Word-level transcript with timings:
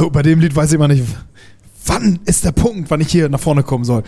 Oh, 0.00 0.10
bei 0.10 0.22
dem 0.22 0.38
Lied 0.38 0.54
weiß 0.54 0.68
ich 0.70 0.74
immer 0.74 0.88
nicht, 0.88 1.02
wann 1.86 2.20
ist 2.24 2.44
der 2.44 2.52
Punkt, 2.52 2.90
wann 2.90 3.00
ich 3.00 3.10
hier 3.10 3.28
nach 3.28 3.40
vorne 3.40 3.62
kommen 3.62 3.84
soll. 3.84 4.04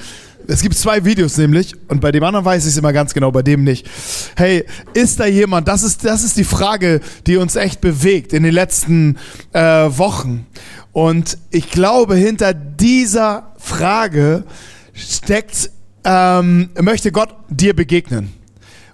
Es 0.46 0.62
gibt 0.62 0.76
zwei 0.76 1.04
Videos 1.04 1.36
nämlich 1.36 1.74
und 1.88 2.00
bei 2.00 2.12
dem 2.12 2.22
anderen 2.22 2.44
weiß 2.44 2.64
ich 2.64 2.72
es 2.72 2.76
immer 2.76 2.92
ganz 2.92 3.12
genau, 3.12 3.32
bei 3.32 3.42
dem 3.42 3.64
nicht. 3.64 3.88
Hey, 4.36 4.64
ist 4.94 5.18
da 5.20 5.26
jemand? 5.26 5.68
Das 5.68 5.82
ist, 5.82 6.04
das 6.04 6.22
ist 6.22 6.36
die 6.36 6.44
Frage, 6.44 7.00
die 7.26 7.36
uns 7.36 7.56
echt 7.56 7.80
bewegt 7.80 8.32
in 8.32 8.42
den 8.42 8.54
letzten 8.54 9.16
äh, 9.52 9.60
Wochen. 9.60 10.46
Und 10.92 11.38
ich 11.50 11.70
glaube, 11.70 12.14
hinter 12.16 12.54
dieser 12.54 13.52
Frage 13.58 14.44
steckt, 14.92 15.70
ähm, 16.04 16.70
möchte 16.80 17.12
Gott 17.12 17.34
dir 17.48 17.74
begegnen. 17.74 18.39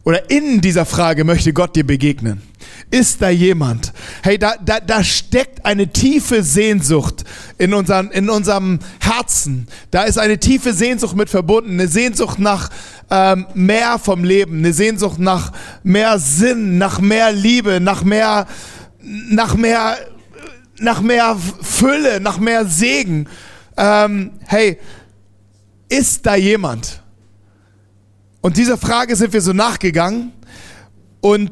Oder 0.07 0.31
in 0.31 0.61
dieser 0.61 0.87
Frage 0.87 1.25
möchte 1.25 1.53
Gott 1.53 1.75
dir 1.75 1.85
begegnen. 1.85 2.41
Ist 2.93 3.21
da 3.21 3.29
jemand? 3.29 3.93
Hey, 4.23 4.39
da, 4.39 4.55
da, 4.65 4.79
da 4.79 5.03
steckt 5.03 5.67
eine 5.67 5.89
tiefe 5.89 6.45
Sehnsucht 6.45 7.25
in, 7.59 7.75
unseren, 7.75 8.13
in 8.13 8.31
unserem 8.31 8.79
Herzen. 9.01 9.67
Da 9.91 10.05
ist 10.05 10.17
eine 10.17 10.39
tiefe 10.39 10.73
Sehnsucht 10.75 11.17
mit 11.17 11.29
verbunden. 11.29 11.73
Eine 11.73 11.89
Sehnsucht 11.89 12.39
nach 12.39 12.71
ähm, 13.11 13.47
mehr 13.55 13.99
vom 13.99 14.23
Leben. 14.23 14.59
Eine 14.59 14.73
Sehnsucht 14.73 15.19
nach 15.19 15.51
mehr 15.83 16.21
Sinn, 16.21 16.79
nach 16.79 17.01
mehr 17.01 17.33
Liebe, 17.33 17.81
nach 17.81 18.05
mehr, 18.05 18.47
nach 19.03 19.57
mehr, 19.57 19.99
nach 20.79 21.01
mehr 21.01 21.37
Fülle, 21.63 22.21
nach 22.21 22.39
mehr 22.39 22.65
Segen. 22.67 23.29
Ähm, 23.77 24.35
hey, 24.47 24.79
ist 25.89 26.25
da 26.25 26.37
jemand? 26.37 27.03
Und 28.47 28.57
dieser 28.57 28.79
Frage 28.79 29.17
sind 29.17 29.33
wir 29.33 29.41
so 29.41 29.53
nachgegangen. 29.53 30.31
Und 31.21 31.51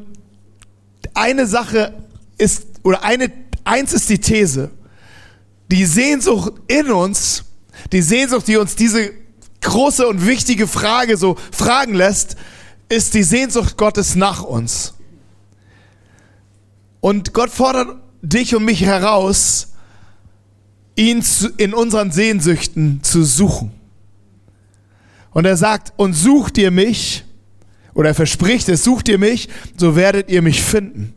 eine 1.13 1.45
Sache 1.45 1.93
ist, 2.37 2.67
oder 2.83 3.03
eine, 3.03 3.33
eins 3.65 3.91
ist 3.91 4.07
die 4.07 4.17
These. 4.17 4.71
Die 5.69 5.85
Sehnsucht 5.85 6.53
in 6.67 6.89
uns, 6.89 7.43
die 7.91 8.01
Sehnsucht, 8.01 8.47
die 8.47 8.55
uns 8.55 8.77
diese 8.77 9.11
große 9.59 10.07
und 10.07 10.25
wichtige 10.25 10.67
Frage 10.67 11.17
so 11.17 11.35
fragen 11.51 11.95
lässt, 11.95 12.37
ist 12.87 13.13
die 13.13 13.23
Sehnsucht 13.23 13.75
Gottes 13.75 14.15
nach 14.15 14.43
uns. 14.43 14.93
Und 17.01 17.33
Gott 17.33 17.49
fordert 17.49 17.97
dich 18.21 18.55
und 18.55 18.63
mich 18.63 18.85
heraus, 18.85 19.73
ihn 20.95 21.21
in 21.57 21.73
unseren 21.73 22.13
Sehnsüchten 22.13 23.03
zu 23.03 23.25
suchen. 23.25 23.74
Und 25.35 25.43
er 25.43 25.57
sagt, 25.57 25.91
und 25.97 26.13
sucht 26.13 26.57
ihr 26.57 26.71
mich, 26.71 27.25
oder 27.93 28.07
er 28.07 28.15
verspricht 28.15 28.69
es, 28.69 28.85
sucht 28.85 29.09
ihr 29.09 29.17
mich, 29.17 29.49
so 29.75 29.97
werdet 29.97 30.29
ihr 30.29 30.41
mich 30.41 30.63
finden. 30.63 31.13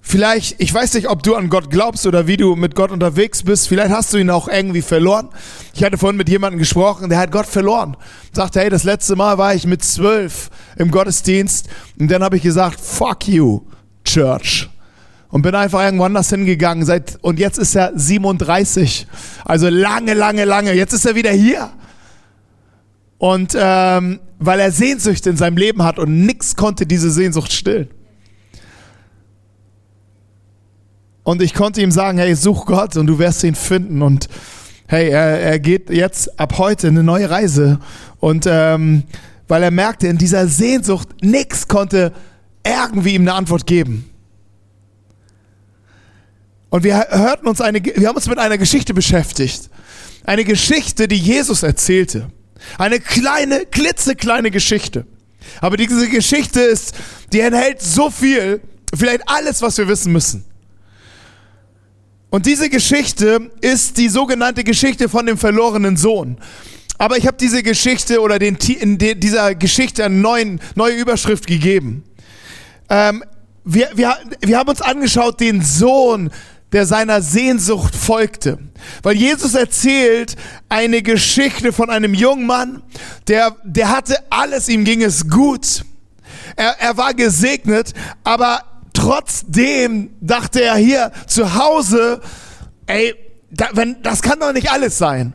Vielleicht, 0.00 0.60
ich 0.60 0.72
weiß 0.72 0.94
nicht, 0.94 1.08
ob 1.08 1.24
du 1.24 1.34
an 1.34 1.48
Gott 1.48 1.68
glaubst 1.68 2.06
oder 2.06 2.28
wie 2.28 2.36
du 2.36 2.54
mit 2.54 2.76
Gott 2.76 2.92
unterwegs 2.92 3.42
bist. 3.42 3.66
Vielleicht 3.66 3.90
hast 3.90 4.14
du 4.14 4.18
ihn 4.18 4.30
auch 4.30 4.46
irgendwie 4.46 4.82
verloren. 4.82 5.30
Ich 5.74 5.82
hatte 5.82 5.98
vorhin 5.98 6.16
mit 6.16 6.28
jemandem 6.28 6.60
gesprochen, 6.60 7.08
der 7.08 7.18
hat 7.18 7.32
Gott 7.32 7.46
verloren. 7.46 7.96
Sagte, 8.30 8.60
hey, 8.60 8.70
das 8.70 8.84
letzte 8.84 9.16
Mal 9.16 9.36
war 9.36 9.52
ich 9.52 9.66
mit 9.66 9.82
zwölf 9.82 10.48
im 10.76 10.92
Gottesdienst 10.92 11.68
und 11.98 12.08
dann 12.08 12.22
habe 12.22 12.36
ich 12.36 12.42
gesagt, 12.44 12.80
fuck 12.80 13.26
you, 13.26 13.62
Church. 14.04 14.70
Und 15.30 15.42
bin 15.42 15.56
einfach 15.56 15.82
irgendwo 15.82 16.04
anders 16.04 16.30
hingegangen. 16.30 16.84
Seit, 16.84 17.18
und 17.20 17.40
jetzt 17.40 17.58
ist 17.58 17.74
er 17.74 17.90
37. 17.96 19.08
Also 19.44 19.68
lange, 19.68 20.14
lange, 20.14 20.44
lange. 20.44 20.72
Jetzt 20.72 20.92
ist 20.92 21.04
er 21.04 21.16
wieder 21.16 21.32
hier. 21.32 21.72
Und 23.20 23.54
ähm, 23.54 24.18
weil 24.38 24.60
er 24.60 24.72
Sehnsucht 24.72 25.26
in 25.26 25.36
seinem 25.36 25.58
Leben 25.58 25.82
hat 25.82 25.98
und 25.98 26.24
nichts 26.24 26.56
konnte 26.56 26.86
diese 26.86 27.10
Sehnsucht 27.10 27.52
stillen. 27.52 27.90
Und 31.22 31.42
ich 31.42 31.52
konnte 31.52 31.82
ihm 31.82 31.90
sagen, 31.90 32.16
hey, 32.16 32.34
such 32.34 32.64
Gott 32.64 32.96
und 32.96 33.06
du 33.06 33.18
wirst 33.18 33.44
ihn 33.44 33.54
finden. 33.54 34.00
Und 34.00 34.30
hey, 34.86 35.10
er, 35.10 35.38
er 35.38 35.58
geht 35.58 35.90
jetzt 35.90 36.40
ab 36.40 36.56
heute 36.56 36.88
eine 36.88 37.02
neue 37.02 37.28
Reise. 37.28 37.78
Und 38.20 38.46
ähm, 38.48 39.02
weil 39.48 39.64
er 39.64 39.70
merkte, 39.70 40.06
in 40.08 40.16
dieser 40.16 40.48
Sehnsucht, 40.48 41.08
nichts 41.20 41.68
konnte 41.68 42.14
irgendwie 42.66 43.16
ihm 43.16 43.22
eine 43.22 43.34
Antwort 43.34 43.66
geben. 43.66 44.08
Und 46.70 46.84
wir 46.84 47.06
hörten 47.10 47.46
uns 47.46 47.60
eine, 47.60 47.84
wir 47.84 48.08
haben 48.08 48.16
uns 48.16 48.28
mit 48.28 48.38
einer 48.38 48.56
Geschichte 48.56 48.94
beschäftigt. 48.94 49.68
Eine 50.24 50.44
Geschichte, 50.44 51.06
die 51.06 51.18
Jesus 51.18 51.62
erzählte. 51.62 52.30
Eine 52.78 53.00
kleine, 53.00 53.66
klitzekleine 53.66 54.50
Geschichte. 54.50 55.06
Aber 55.60 55.76
diese 55.76 56.08
Geschichte 56.08 56.60
ist, 56.60 56.94
die 57.32 57.40
enthält 57.40 57.80
so 57.80 58.10
viel, 58.10 58.60
vielleicht 58.94 59.22
alles, 59.26 59.62
was 59.62 59.78
wir 59.78 59.88
wissen 59.88 60.12
müssen. 60.12 60.44
Und 62.30 62.46
diese 62.46 62.70
Geschichte 62.70 63.50
ist 63.60 63.96
die 63.98 64.08
sogenannte 64.08 64.62
Geschichte 64.62 65.08
von 65.08 65.26
dem 65.26 65.36
verlorenen 65.36 65.96
Sohn. 65.96 66.38
Aber 66.96 67.16
ich 67.16 67.26
habe 67.26 67.36
diese 67.38 67.62
Geschichte 67.62 68.20
oder 68.20 68.38
den, 68.38 68.56
dieser 68.58 69.54
Geschichte 69.54 70.04
eine 70.04 70.14
neuen, 70.14 70.60
neue 70.74 70.94
Überschrift 70.94 71.46
gegeben. 71.46 72.04
Ähm, 72.88 73.24
wir, 73.64 73.88
wir, 73.94 74.16
wir 74.40 74.58
haben 74.58 74.68
uns 74.68 74.80
angeschaut, 74.80 75.40
den 75.40 75.62
Sohn 75.62 76.30
der 76.72 76.86
seiner 76.86 77.20
Sehnsucht 77.20 77.96
folgte. 77.96 78.58
Weil 79.02 79.16
Jesus 79.16 79.54
erzählt 79.54 80.36
eine 80.68 81.02
Geschichte 81.02 81.72
von 81.72 81.90
einem 81.90 82.14
jungen 82.14 82.46
Mann, 82.46 82.82
der, 83.28 83.56
der 83.64 83.90
hatte 83.90 84.16
alles, 84.30 84.68
ihm 84.68 84.84
ging 84.84 85.02
es 85.02 85.28
gut. 85.28 85.84
Er, 86.56 86.76
er 86.80 86.96
war 86.96 87.14
gesegnet, 87.14 87.94
aber 88.24 88.62
trotzdem 88.92 90.10
dachte 90.20 90.62
er 90.62 90.76
hier 90.76 91.12
zu 91.26 91.54
Hause, 91.54 92.20
ey, 92.86 93.14
da, 93.50 93.68
wenn, 93.72 94.02
das 94.02 94.22
kann 94.22 94.40
doch 94.40 94.52
nicht 94.52 94.70
alles 94.70 94.98
sein. 94.98 95.34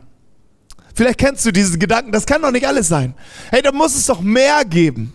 Vielleicht 0.94 1.18
kennst 1.18 1.44
du 1.44 1.52
diesen 1.52 1.78
Gedanken, 1.78 2.10
das 2.10 2.24
kann 2.24 2.40
doch 2.40 2.50
nicht 2.50 2.66
alles 2.66 2.88
sein. 2.88 3.14
Hey, 3.50 3.60
da 3.60 3.70
muss 3.70 3.94
es 3.94 4.06
doch 4.06 4.20
mehr 4.20 4.64
geben. 4.64 5.12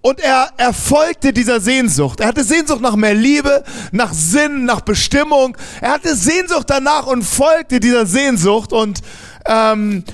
Und 0.00 0.20
er, 0.20 0.50
er 0.56 0.72
folgte 0.72 1.32
dieser 1.32 1.60
Sehnsucht. 1.60 2.20
Er 2.20 2.28
hatte 2.28 2.44
Sehnsucht 2.44 2.80
nach 2.80 2.94
mehr 2.94 3.14
Liebe, 3.14 3.64
nach 3.90 4.12
Sinn, 4.14 4.64
nach 4.64 4.80
Bestimmung. 4.80 5.56
Er 5.80 5.92
hatte 5.92 6.14
Sehnsucht 6.14 6.70
danach 6.70 7.06
und 7.06 7.24
folgte 7.24 7.80
dieser 7.80 8.06
Sehnsucht 8.06 8.72
und 8.72 9.00
ähm, 9.44 10.04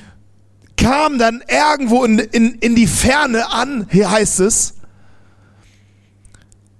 kam 0.77 1.19
dann 1.19 1.43
irgendwo 1.47 2.05
in, 2.05 2.19
in, 2.19 2.55
in 2.55 2.75
die 2.75 2.87
Ferne 2.87 3.50
an, 3.50 3.87
hier 3.91 4.11
heißt 4.11 4.41
es. 4.41 4.75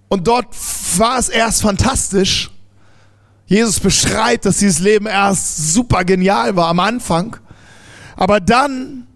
Und 0.09 0.27
dort 0.27 0.49
war 0.97 1.19
es 1.19 1.29
erst 1.29 1.63
fantastisch. 1.63 2.51
Jesus 3.47 3.81
beschreibt, 3.81 4.47
dass 4.47 4.59
dieses 4.59 4.79
Leben 4.79 5.07
erst 5.07 5.75
super 5.75 6.05
genial 6.05 6.57
war 6.57 6.69
am 6.69 6.81
Anfang. 6.81 7.37
Aber 8.17 8.41
dann 8.41 9.07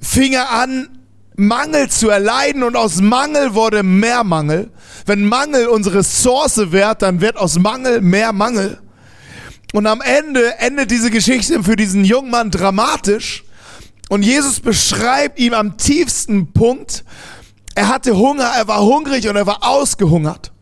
fing 0.00 0.34
er 0.34 0.50
an, 0.50 0.88
Mangel 1.36 1.88
zu 1.88 2.10
erleiden 2.10 2.62
und 2.62 2.76
aus 2.76 3.00
Mangel 3.00 3.54
wurde 3.54 3.82
mehr 3.82 4.24
Mangel. 4.24 4.70
Wenn 5.06 5.26
Mangel 5.26 5.68
unsere 5.68 5.98
Ressource 5.98 6.72
wird, 6.72 7.02
dann 7.02 7.20
wird 7.20 7.36
aus 7.36 7.58
Mangel 7.58 8.00
mehr 8.00 8.32
Mangel. 8.32 8.78
Und 9.72 9.86
am 9.86 10.02
Ende 10.02 10.58
endet 10.58 10.90
diese 10.90 11.10
Geschichte 11.10 11.62
für 11.62 11.76
diesen 11.76 12.04
jungen 12.04 12.30
Mann 12.30 12.50
dramatisch. 12.50 13.44
Und 14.10 14.22
Jesus 14.22 14.60
beschreibt 14.60 15.38
ihm 15.38 15.54
am 15.54 15.78
tiefsten 15.78 16.52
Punkt, 16.52 17.04
er 17.74 17.88
hatte 17.88 18.16
Hunger, 18.16 18.52
er 18.54 18.68
war 18.68 18.82
hungrig 18.82 19.26
und 19.28 19.36
er 19.36 19.46
war 19.46 19.66
ausgehungert. 19.66 20.52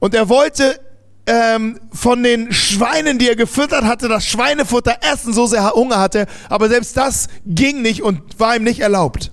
Und 0.00 0.14
er 0.14 0.30
wollte 0.30 0.80
ähm, 1.26 1.78
von 1.92 2.22
den 2.22 2.50
Schweinen, 2.52 3.18
die 3.18 3.28
er 3.28 3.36
gefüttert 3.36 3.84
hatte, 3.84 4.08
das 4.08 4.24
Schweinefutter 4.24 4.96
essen, 5.12 5.34
so 5.34 5.46
sehr 5.46 5.70
Hunger 5.72 5.98
hatte. 5.98 6.26
Aber 6.48 6.70
selbst 6.70 6.96
das 6.96 7.28
ging 7.44 7.82
nicht 7.82 8.02
und 8.02 8.22
war 8.38 8.56
ihm 8.56 8.64
nicht 8.64 8.80
erlaubt. 8.80 9.30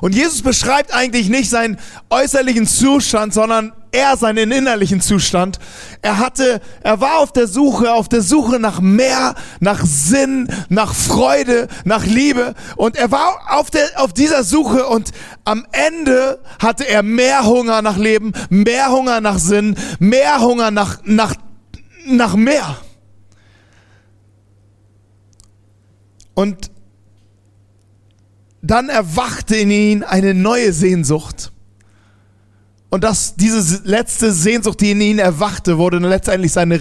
Und 0.00 0.14
Jesus 0.14 0.42
beschreibt 0.42 0.92
eigentlich 0.92 1.28
nicht 1.28 1.50
seinen 1.50 1.78
äußerlichen 2.10 2.66
Zustand, 2.66 3.34
sondern 3.34 3.72
er 3.92 4.16
seinen 4.16 4.50
innerlichen 4.50 5.00
Zustand. 5.00 5.58
Er 6.02 6.18
hatte, 6.18 6.60
er 6.82 7.00
war 7.00 7.18
auf 7.18 7.32
der 7.32 7.46
Suche, 7.46 7.92
auf 7.92 8.08
der 8.08 8.22
Suche 8.22 8.58
nach 8.58 8.80
mehr, 8.80 9.34
nach 9.60 9.84
Sinn, 9.84 10.48
nach 10.68 10.94
Freude, 10.94 11.68
nach 11.84 12.04
Liebe. 12.04 12.54
Und 12.76 12.96
er 12.96 13.10
war 13.10 13.40
auf 13.48 13.70
der, 13.70 13.88
auf 13.96 14.12
dieser 14.12 14.44
Suche 14.44 14.86
und 14.86 15.12
am 15.44 15.66
Ende 15.72 16.40
hatte 16.58 16.88
er 16.88 17.02
mehr 17.02 17.44
Hunger 17.44 17.82
nach 17.82 17.96
Leben, 17.96 18.32
mehr 18.50 18.90
Hunger 18.90 19.20
nach 19.20 19.38
Sinn, 19.38 19.76
mehr 19.98 20.40
Hunger 20.40 20.70
nach, 20.70 20.98
nach, 21.04 21.34
nach 22.06 22.36
mehr. 22.36 22.76
Und 26.34 26.70
dann 28.70 28.88
erwachte 28.88 29.56
in 29.56 29.70
ihn 29.70 30.02
eine 30.02 30.34
neue 30.34 30.72
Sehnsucht. 30.72 31.52
Und 32.88 33.04
das, 33.04 33.36
diese 33.36 33.82
letzte 33.84 34.32
Sehnsucht, 34.32 34.80
die 34.80 34.92
in 34.92 35.00
ihn 35.00 35.18
erwachte, 35.18 35.78
wurde 35.78 35.98
letztendlich 35.98 36.52
seine 36.52 36.80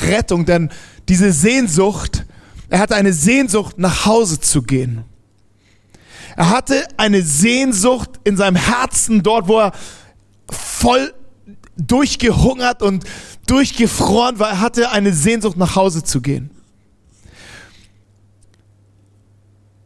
Rettung, 0.00 0.44
denn 0.46 0.70
diese 1.08 1.32
Sehnsucht, 1.32 2.24
er 2.68 2.78
hatte 2.78 2.96
eine 2.96 3.12
Sehnsucht, 3.12 3.78
nach 3.78 4.06
Hause 4.06 4.40
zu 4.40 4.62
gehen. 4.62 5.04
Er 6.36 6.50
hatte 6.50 6.86
eine 6.96 7.22
Sehnsucht 7.22 8.10
in 8.24 8.36
seinem 8.36 8.56
Herzen, 8.56 9.22
dort, 9.22 9.46
wo 9.48 9.60
er 9.60 9.72
voll 10.50 11.12
durchgehungert 11.76 12.82
und 12.82 13.04
durchgefroren, 13.46 14.38
weil 14.38 14.52
er 14.52 14.60
hatte 14.60 14.90
eine 14.90 15.12
Sehnsucht 15.12 15.56
nach 15.56 15.76
Hause 15.76 16.02
zu 16.02 16.20
gehen. 16.20 16.50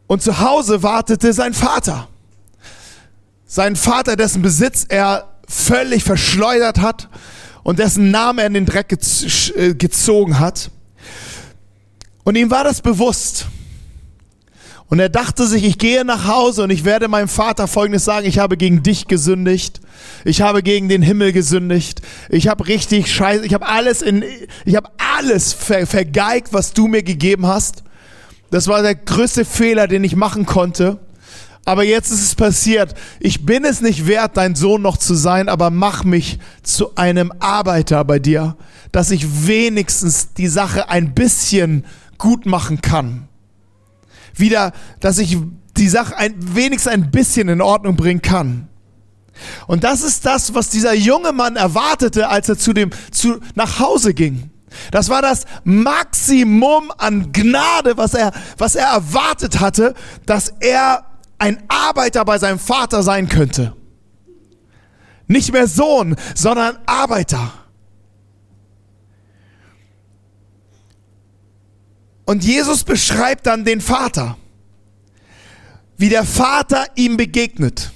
Und 0.07 0.23
zu 0.23 0.39
Hause 0.39 0.83
wartete 0.83 1.33
sein 1.33 1.53
Vater. 1.53 2.07
Sein 3.45 3.75
Vater, 3.75 4.15
dessen 4.15 4.41
Besitz 4.41 4.85
er 4.87 5.33
völlig 5.47 6.03
verschleudert 6.03 6.79
hat 6.79 7.09
und 7.63 7.79
dessen 7.79 8.11
Namen 8.11 8.39
er 8.39 8.47
in 8.47 8.53
den 8.53 8.65
Dreck 8.65 8.91
äh, 8.91 9.73
gezogen 9.73 10.39
hat. 10.39 10.71
Und 12.23 12.35
ihm 12.35 12.51
war 12.51 12.63
das 12.63 12.81
bewusst. 12.81 13.47
Und 14.89 14.99
er 14.99 15.09
dachte 15.09 15.45
sich, 15.47 15.65
ich 15.65 15.77
gehe 15.77 16.05
nach 16.05 16.27
Hause 16.27 16.63
und 16.63 16.69
ich 16.69 16.85
werde 16.85 17.09
meinem 17.09 17.27
Vater 17.27 17.67
Folgendes 17.67 18.05
sagen, 18.05 18.25
ich 18.25 18.39
habe 18.39 18.55
gegen 18.55 18.83
dich 18.83 19.07
gesündigt, 19.07 19.81
ich 20.23 20.41
habe 20.41 20.63
gegen 20.63 20.87
den 20.87 21.01
Himmel 21.01 21.33
gesündigt, 21.33 22.01
ich 22.29 22.47
habe 22.47 22.67
richtig 22.67 23.13
scheiße, 23.13 23.45
ich 23.45 23.53
habe 23.53 23.67
alles 23.67 24.01
in, 24.01 24.23
ich 24.63 24.75
habe 24.77 24.89
alles 24.97 25.51
ver, 25.51 25.85
vergeigt, 25.85 26.53
was 26.53 26.71
du 26.71 26.87
mir 26.87 27.03
gegeben 27.03 27.45
hast. 27.47 27.83
Das 28.49 28.67
war 28.67 28.81
der 28.81 28.95
größte 28.95 29.45
Fehler, 29.45 29.87
den 29.87 30.03
ich 30.03 30.15
machen 30.15 30.45
konnte. 30.45 30.99
Aber 31.65 31.83
jetzt 31.83 32.11
ist 32.11 32.23
es 32.23 32.35
passiert. 32.35 32.93
Ich 33.19 33.45
bin 33.45 33.65
es 33.65 33.81
nicht 33.81 34.07
wert, 34.07 34.37
dein 34.37 34.55
Sohn 34.55 34.81
noch 34.81 34.95
zu 34.95 35.15
sein, 35.15 35.49
aber 35.49 35.69
mach 35.69 36.05
mich 36.05 36.39
zu 36.63 36.95
einem 36.95 37.33
Arbeiter 37.39 38.05
bei 38.05 38.19
dir, 38.19 38.55
dass 38.93 39.11
ich 39.11 39.47
wenigstens 39.47 40.33
die 40.33 40.47
Sache 40.47 40.89
ein 40.89 41.13
bisschen 41.13 41.85
gut 42.17 42.45
machen 42.45 42.81
kann 42.81 43.27
wieder, 44.39 44.73
dass 44.99 45.17
ich 45.17 45.37
die 45.77 45.89
Sache 45.89 46.17
ein, 46.17 46.33
wenigstens 46.37 46.91
ein 46.91 47.11
bisschen 47.11 47.49
in 47.49 47.61
Ordnung 47.61 47.95
bringen 47.95 48.21
kann. 48.21 48.67
Und 49.67 49.83
das 49.83 50.01
ist 50.01 50.25
das, 50.25 50.55
was 50.55 50.69
dieser 50.69 50.93
junge 50.95 51.31
Mann 51.31 51.55
erwartete, 51.55 52.29
als 52.29 52.49
er 52.49 52.57
zu 52.57 52.73
dem, 52.73 52.89
zu, 53.11 53.39
nach 53.55 53.79
Hause 53.79 54.13
ging. 54.13 54.49
Das 54.91 55.09
war 55.09 55.21
das 55.21 55.45
Maximum 55.63 56.91
an 56.97 57.31
Gnade, 57.31 57.97
was 57.97 58.13
er, 58.13 58.31
was 58.57 58.75
er 58.75 58.87
erwartet 58.87 59.59
hatte, 59.59 59.93
dass 60.25 60.53
er 60.59 61.05
ein 61.39 61.63
Arbeiter 61.67 62.25
bei 62.25 62.39
seinem 62.39 62.59
Vater 62.59 63.03
sein 63.03 63.29
könnte. 63.29 63.75
Nicht 65.27 65.51
mehr 65.51 65.67
Sohn, 65.67 66.15
sondern 66.35 66.77
Arbeiter. 66.85 67.51
Und 72.25 72.43
Jesus 72.43 72.83
beschreibt 72.83 73.45
dann 73.45 73.63
den 73.63 73.79
Vater, 73.79 74.37
wie 75.97 76.09
der 76.09 76.25
Vater 76.25 76.85
ihm 76.95 77.17
begegnet. 77.17 77.91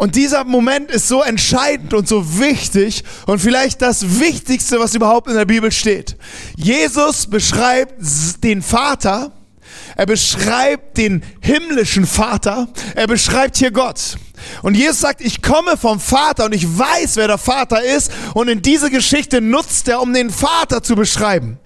Und 0.00 0.16
dieser 0.16 0.44
Moment 0.44 0.90
ist 0.90 1.08
so 1.08 1.22
entscheidend 1.22 1.92
und 1.92 2.08
so 2.08 2.38
wichtig 2.38 3.04
und 3.26 3.38
vielleicht 3.38 3.82
das 3.82 4.18
Wichtigste, 4.18 4.80
was 4.80 4.94
überhaupt 4.94 5.28
in 5.28 5.34
der 5.34 5.44
Bibel 5.44 5.70
steht. 5.70 6.16
Jesus 6.56 7.26
beschreibt 7.26 7.92
den 8.42 8.62
Vater, 8.62 9.30
er 9.96 10.06
beschreibt 10.06 10.96
den 10.96 11.22
himmlischen 11.42 12.06
Vater, 12.06 12.68
er 12.94 13.08
beschreibt 13.08 13.58
hier 13.58 13.72
Gott. 13.72 14.16
Und 14.62 14.74
Jesus 14.74 15.00
sagt, 15.00 15.20
ich 15.20 15.42
komme 15.42 15.76
vom 15.76 16.00
Vater 16.00 16.46
und 16.46 16.54
ich 16.54 16.78
weiß, 16.78 17.16
wer 17.16 17.26
der 17.26 17.36
Vater 17.36 17.84
ist. 17.84 18.10
Und 18.32 18.48
in 18.48 18.62
diese 18.62 18.88
Geschichte 18.88 19.42
nutzt 19.42 19.86
er, 19.86 20.00
um 20.00 20.14
den 20.14 20.30
Vater 20.30 20.82
zu 20.82 20.96
beschreiben. 20.96 21.58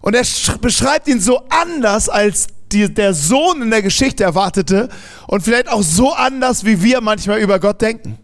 Und 0.00 0.16
er 0.16 0.24
beschreibt 0.60 1.06
ihn 1.06 1.20
so 1.20 1.42
anders, 1.48 2.08
als 2.08 2.48
die, 2.72 2.92
der 2.92 3.14
Sohn 3.14 3.62
in 3.62 3.70
der 3.70 3.82
Geschichte 3.82 4.24
erwartete 4.24 4.88
und 5.26 5.42
vielleicht 5.42 5.68
auch 5.68 5.82
so 5.82 6.12
anders, 6.12 6.64
wie 6.64 6.82
wir 6.82 7.00
manchmal 7.00 7.40
über 7.40 7.58
Gott 7.58 7.80
denken. 7.80 8.18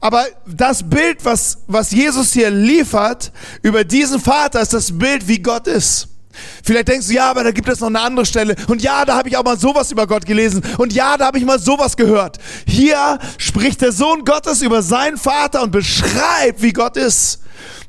Aber 0.00 0.24
das 0.46 0.88
Bild, 0.88 1.24
was, 1.24 1.58
was 1.66 1.90
Jesus 1.90 2.32
hier 2.32 2.50
liefert 2.50 3.32
über 3.62 3.84
diesen 3.84 4.20
Vater, 4.20 4.60
ist 4.60 4.72
das 4.72 4.96
Bild, 4.96 5.26
wie 5.26 5.40
Gott 5.40 5.66
ist. 5.66 6.08
Vielleicht 6.62 6.88
denkst 6.88 7.06
du, 7.06 7.14
ja, 7.14 7.30
aber 7.30 7.44
da 7.44 7.50
gibt 7.50 7.68
es 7.68 7.80
noch 7.80 7.88
eine 7.88 8.00
andere 8.00 8.26
Stelle. 8.26 8.56
Und 8.68 8.82
ja, 8.82 9.04
da 9.04 9.16
habe 9.16 9.28
ich 9.28 9.36
auch 9.36 9.44
mal 9.44 9.58
sowas 9.58 9.90
über 9.90 10.06
Gott 10.06 10.26
gelesen. 10.26 10.62
Und 10.78 10.92
ja, 10.92 11.16
da 11.16 11.26
habe 11.26 11.38
ich 11.38 11.44
mal 11.44 11.58
sowas 11.58 11.96
gehört. 11.96 12.38
Hier 12.66 13.18
spricht 13.38 13.80
der 13.80 13.92
Sohn 13.92 14.24
Gottes 14.24 14.62
über 14.62 14.82
seinen 14.82 15.16
Vater 15.16 15.62
und 15.62 15.70
beschreibt, 15.70 16.60
wie 16.60 16.72
Gott 16.72 16.96
ist. 16.96 17.40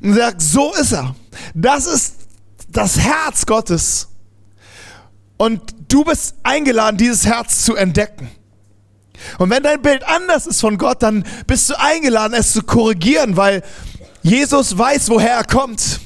Und 0.02 0.14
sagt, 0.14 0.40
so 0.40 0.72
ist 0.74 0.92
er. 0.92 1.14
Das 1.54 1.86
ist 1.86 2.14
das 2.68 2.98
Herz 2.98 3.44
Gottes. 3.44 4.08
Und 5.38 5.74
du 5.88 6.04
bist 6.04 6.34
eingeladen, 6.42 6.98
dieses 6.98 7.24
Herz 7.24 7.64
zu 7.64 7.74
entdecken. 7.74 8.30
Und 9.38 9.50
wenn 9.50 9.62
dein 9.62 9.82
Bild 9.82 10.04
anders 10.04 10.46
ist 10.46 10.60
von 10.60 10.78
Gott, 10.78 11.02
dann 11.02 11.24
bist 11.46 11.70
du 11.70 11.78
eingeladen, 11.78 12.34
es 12.34 12.52
zu 12.52 12.62
korrigieren, 12.62 13.36
weil 13.36 13.62
Jesus 14.22 14.76
weiß, 14.76 15.08
woher 15.10 15.32
er 15.32 15.44
kommt 15.44 16.00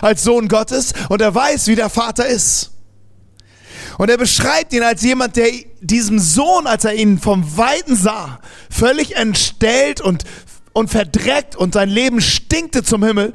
als 0.00 0.22
Sohn 0.22 0.48
Gottes 0.48 0.92
und 1.08 1.20
er 1.20 1.34
weiß, 1.34 1.66
wie 1.66 1.76
der 1.76 1.88
Vater 1.88 2.26
ist. 2.26 2.70
Und 3.96 4.10
er 4.10 4.18
beschreibt 4.18 4.72
ihn 4.72 4.82
als 4.82 5.02
jemand, 5.02 5.36
der 5.36 5.50
diesem 5.80 6.18
Sohn, 6.18 6.66
als 6.66 6.84
er 6.84 6.94
ihn 6.94 7.18
vom 7.18 7.56
Weiten 7.56 7.96
sah, 7.96 8.40
völlig 8.70 9.16
entstellt 9.16 10.00
und, 10.00 10.24
und 10.72 10.90
verdreckt 10.90 11.56
und 11.56 11.74
sein 11.74 11.88
Leben 11.88 12.20
stinkte 12.20 12.82
zum 12.82 13.04
Himmel, 13.04 13.32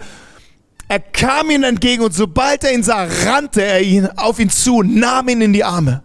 er 0.90 1.00
kam 1.00 1.52
ihm 1.52 1.64
entgegen 1.64 2.04
und 2.04 2.16
sobald 2.16 2.64
er 2.64 2.74
ihn 2.74 2.82
sah, 2.82 3.08
rannte 3.26 3.64
er 3.64 3.82
ihn 3.82 4.08
auf 4.08 4.40
ihn 4.40 4.50
zu, 4.50 4.82
nahm 4.82 5.30
ihn 5.30 5.40
in 5.40 5.54
die 5.54 5.64
Arme 5.64 6.02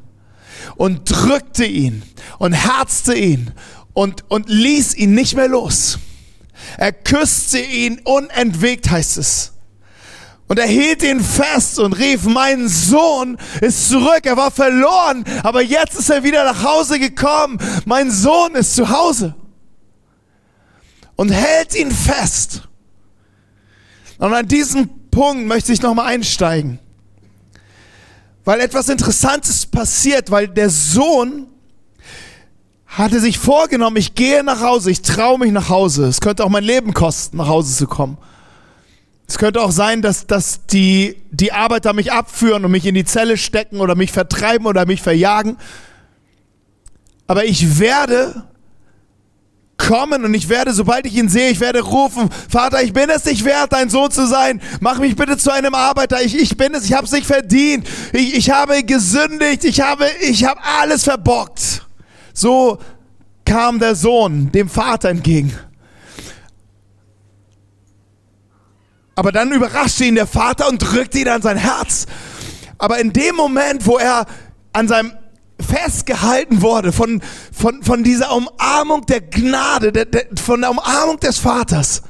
und 0.76 1.10
drückte 1.10 1.64
ihn 1.64 2.02
und 2.38 2.52
herzte 2.52 3.14
ihn 3.14 3.52
und, 3.94 4.30
und 4.30 4.50
ließ 4.50 4.94
ihn 4.94 5.14
nicht 5.14 5.36
mehr 5.36 5.48
los. 5.48 5.98
Er 6.76 6.92
küsste 6.92 7.58
ihn 7.58 8.02
unentwegt, 8.04 8.90
heißt 8.90 9.16
es. 9.16 9.54
Und 10.48 10.58
er 10.58 10.66
hielt 10.66 11.02
ihn 11.02 11.24
fest 11.24 11.78
und 11.78 11.94
rief, 11.94 12.24
mein 12.24 12.68
Sohn 12.68 13.38
ist 13.62 13.88
zurück, 13.88 14.20
er 14.24 14.36
war 14.36 14.50
verloren, 14.50 15.24
aber 15.42 15.62
jetzt 15.62 15.98
ist 15.98 16.10
er 16.10 16.22
wieder 16.22 16.44
nach 16.44 16.62
Hause 16.62 16.98
gekommen, 16.98 17.58
mein 17.86 18.10
Sohn 18.10 18.54
ist 18.54 18.74
zu 18.74 18.90
Hause. 18.90 19.34
Und 21.16 21.30
hält 21.30 21.74
ihn 21.74 21.90
fest. 21.90 22.68
Und 24.18 24.32
an 24.32 24.46
diesem 24.46 24.88
Punkt 25.10 25.46
möchte 25.46 25.72
ich 25.72 25.82
nochmal 25.82 26.06
einsteigen. 26.06 26.78
Weil 28.44 28.60
etwas 28.60 28.88
Interessantes 28.88 29.66
passiert, 29.66 30.30
weil 30.30 30.48
der 30.48 30.70
Sohn 30.70 31.46
hatte 32.86 33.18
sich 33.18 33.38
vorgenommen, 33.38 33.96
ich 33.96 34.14
gehe 34.14 34.44
nach 34.44 34.60
Hause, 34.60 34.90
ich 34.90 35.02
traue 35.02 35.38
mich 35.38 35.50
nach 35.50 35.68
Hause. 35.68 36.06
Es 36.06 36.20
könnte 36.20 36.44
auch 36.44 36.48
mein 36.48 36.62
Leben 36.62 36.94
kosten, 36.94 37.38
nach 37.38 37.48
Hause 37.48 37.74
zu 37.74 37.86
kommen. 37.86 38.18
Es 39.26 39.38
könnte 39.38 39.62
auch 39.62 39.72
sein, 39.72 40.02
dass, 40.02 40.26
dass 40.26 40.66
die, 40.66 41.16
die 41.30 41.52
Arbeiter 41.52 41.92
mich 41.92 42.12
abführen 42.12 42.64
und 42.64 42.70
mich 42.70 42.86
in 42.86 42.94
die 42.94 43.04
Zelle 43.04 43.36
stecken 43.36 43.80
oder 43.80 43.94
mich 43.94 44.12
vertreiben 44.12 44.66
oder 44.66 44.86
mich 44.86 45.02
verjagen. 45.02 45.56
Aber 47.26 47.44
ich 47.44 47.78
werde 47.78 48.44
kommen 49.76 50.24
und 50.24 50.34
ich 50.34 50.48
werde, 50.48 50.72
sobald 50.72 51.06
ich 51.06 51.14
ihn 51.16 51.28
sehe, 51.28 51.50
ich 51.50 51.60
werde 51.60 51.80
rufen, 51.80 52.30
Vater, 52.48 52.82
ich 52.82 52.92
bin 52.92 53.10
es 53.10 53.24
nicht 53.24 53.44
wert, 53.44 53.72
dein 53.72 53.90
Sohn 53.90 54.10
zu 54.10 54.26
sein. 54.26 54.60
Mach 54.80 54.98
mich 54.98 55.16
bitte 55.16 55.36
zu 55.36 55.52
einem 55.52 55.74
Arbeiter. 55.74 56.22
Ich, 56.22 56.38
ich 56.38 56.56
bin 56.56 56.74
es, 56.74 56.84
ich 56.84 56.92
habe 56.92 57.06
es 57.06 57.12
nicht 57.12 57.26
verdient. 57.26 57.86
Ich, 58.12 58.34
ich 58.34 58.50
habe 58.50 58.82
gesündigt, 58.84 59.64
ich 59.64 59.80
habe, 59.80 60.06
ich 60.22 60.44
habe 60.44 60.60
alles 60.80 61.04
verbockt. 61.04 61.82
So 62.32 62.78
kam 63.44 63.78
der 63.78 63.94
Sohn 63.94 64.50
dem 64.52 64.68
Vater 64.68 65.10
entgegen. 65.10 65.52
Aber 69.16 69.30
dann 69.30 69.52
überraschte 69.52 70.04
ihn 70.04 70.16
der 70.16 70.26
Vater 70.26 70.68
und 70.68 70.78
drückte 70.78 71.18
ihn 71.18 71.28
an 71.28 71.42
sein 71.42 71.56
Herz. 71.56 72.06
Aber 72.78 72.98
in 72.98 73.12
dem 73.12 73.36
Moment, 73.36 73.86
wo 73.86 73.98
er 73.98 74.26
an 74.72 74.88
seinem 74.88 75.12
festgehalten 75.64 76.62
wurde 76.62 76.92
von, 76.92 77.22
von, 77.52 77.82
von 77.82 78.04
dieser 78.04 78.32
Umarmung 78.32 79.06
der 79.06 79.20
Gnade, 79.20 79.92
der, 79.92 80.04
der, 80.04 80.26
von 80.42 80.60
der 80.60 80.70
Umarmung 80.70 81.18
des 81.20 81.38
Vaters. 81.38 82.02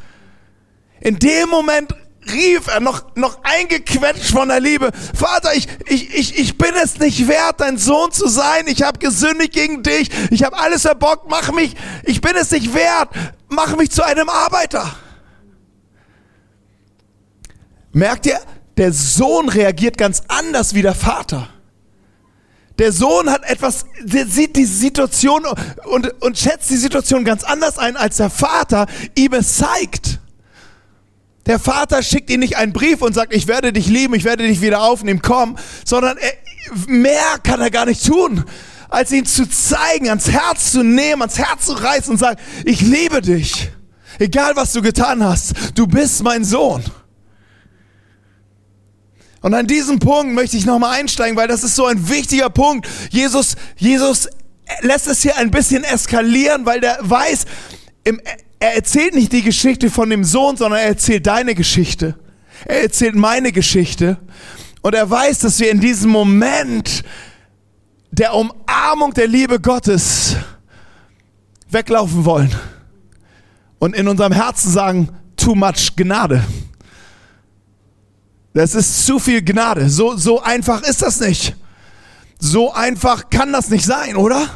In 1.01 1.19
dem 1.19 1.49
Moment 1.49 1.95
rief 2.33 2.67
er 2.69 2.81
noch, 2.81 3.15
noch 3.17 3.39
eingequetscht 3.43 4.31
von 4.31 4.49
der 4.49 4.61
Liebe, 4.61 4.91
Vater, 5.15 5.55
ich, 5.55 5.69
ich, 5.87 6.15
ich, 6.15 6.39
ich 6.39 6.59
bin 6.59 6.73
es 6.83 6.99
nicht 6.99 7.29
wert, 7.29 7.61
dein 7.61 7.79
Sohn 7.79 8.13
zu 8.13 8.29
sein. 8.29 8.67
Ich 8.67 8.83
habe 8.83 8.99
gesündigt 8.99 9.53
gegen 9.53 9.83
dich. 9.83 10.11
Ich 10.31 10.43
habe 10.43 10.57
alles 10.57 10.83
verbockt. 10.83 11.29
Mach 11.29 11.53
mich, 11.53 11.75
ich 12.05 12.21
bin 12.21 12.35
es 12.37 12.51
nicht 12.51 12.75
wert. 12.75 13.11
Mach 13.49 13.77
mich 13.77 13.91
zu 13.91 14.03
einem 14.03 14.29
Arbeiter. 14.29 14.97
Merkt 17.93 18.27
ihr, 18.27 18.41
der 18.77 18.93
Sohn 18.93 19.49
reagiert 19.49 19.99
ganz 19.99 20.23
anders 20.29 20.75
wie 20.75 20.83
der 20.83 20.95
Vater. 20.95 21.49
Der 22.79 22.91
Sohn 22.91 23.31
hat 23.31 23.45
etwas, 23.45 23.87
der 24.03 24.27
sieht 24.27 24.57
die 24.57 24.65
Situation 24.65 25.47
und, 25.85 26.23
und 26.23 26.39
schätzt 26.39 26.71
die 26.71 26.77
Situation 26.77 27.25
ganz 27.25 27.45
anders 27.45 27.79
ein, 27.79 27.97
als 27.97 28.17
der 28.17 28.31
Vater 28.31 28.87
ihm 29.15 29.33
es 29.33 29.57
zeigt. 29.57 30.19
Der 31.47 31.59
Vater 31.59 32.03
schickt 32.03 32.31
ihm 32.31 32.41
nicht 32.41 32.57
einen 32.57 32.73
Brief 32.73 33.03
und 33.03 33.15
sagt, 33.15 33.35
ich 33.35 33.47
werde 33.47 33.73
dich 33.73 33.87
lieben, 33.87 34.15
ich 34.15 34.25
werde 34.25 34.47
dich 34.47 34.61
wieder 34.61 34.83
aufnehmen, 34.83 35.21
komm, 35.23 35.57
sondern 35.85 36.17
er, 36.17 36.33
mehr 36.87 37.39
kann 37.43 37.61
er 37.61 37.71
gar 37.71 37.87
nicht 37.87 38.05
tun, 38.07 38.45
als 38.89 39.13
ihn 39.13 39.27
zu 39.27 39.49
zeigen, 39.49 40.09
ans 40.09 40.31
Herz 40.31 40.73
zu 40.73 40.83
nehmen, 40.83 41.23
ans 41.23 41.39
Herz 41.39 41.67
zu 41.67 41.73
reißen 41.73 42.13
und 42.13 42.19
sagen, 42.19 42.41
ich 42.65 42.81
liebe 42.81 43.21
dich. 43.21 43.71
Egal 44.19 44.57
was 44.57 44.73
du 44.73 44.81
getan 44.81 45.23
hast, 45.23 45.55
du 45.75 45.87
bist 45.87 46.23
mein 46.23 46.45
Sohn. 46.45 46.83
Und 49.45 49.53
an 49.53 49.67
diesem 49.67 49.99
Punkt 49.99 50.33
möchte 50.33 50.57
ich 50.57 50.65
nochmal 50.65 50.99
einsteigen, 50.99 51.37
weil 51.37 51.49
das 51.49 51.65
ist 51.65 51.77
so 51.77 51.85
ein 51.85 52.09
wichtiger 52.09 52.49
Punkt. 52.49 52.89
Jesus, 53.11 53.57
Jesus 53.77 54.27
lässt 54.81 55.07
es 55.07 55.21
hier 55.21 55.37
ein 55.37 55.51
bisschen 55.51 55.85
eskalieren, 55.85 56.65
weil 56.65 56.81
der 56.81 56.97
weiß, 57.03 57.45
er 58.59 58.75
erzählt 58.75 59.15
nicht 59.15 59.33
die 59.33 59.43
Geschichte 59.43 59.91
von 59.91 60.09
dem 60.09 60.25
Sohn, 60.25 60.57
sondern 60.57 60.81
er 60.81 60.87
erzählt 60.87 61.27
deine 61.27 61.55
Geschichte. 61.55 62.19
Er 62.65 62.85
erzählt 62.85 63.17
meine 63.17 63.53
Geschichte. 63.53 64.17
Und 64.81 64.95
er 64.95 65.11
weiß, 65.11 65.41
dass 65.41 65.61
wir 65.61 65.71
in 65.71 65.79
diesem 65.79 66.11
Moment 66.11 67.05
der 68.13 68.33
Umarmung 68.33 69.13
der 69.13 69.27
Liebe 69.27 69.61
Gottes 69.61 70.37
weglaufen 71.69 72.25
wollen. 72.25 72.55
Und 73.79 73.95
in 73.95 74.09
unserem 74.09 74.33
Herzen 74.33 74.73
sagen, 74.73 75.11
too 75.37 75.55
much 75.55 75.97
Gnade. 75.97 76.43
Das 78.55 78.77
ist 78.77 79.05
zu 79.05 79.19
viel 79.19 79.43
Gnade. 79.43 79.91
So, 79.91 80.17
so 80.17 80.41
einfach 80.41 80.83
ist 80.83 81.03
das 81.03 81.21
nicht. 81.21 81.57
So 82.39 82.73
einfach 82.73 83.29
kann 83.29 83.53
das 83.53 83.69
nicht 83.69 83.85
sein, 83.85 84.17
oder? 84.17 84.49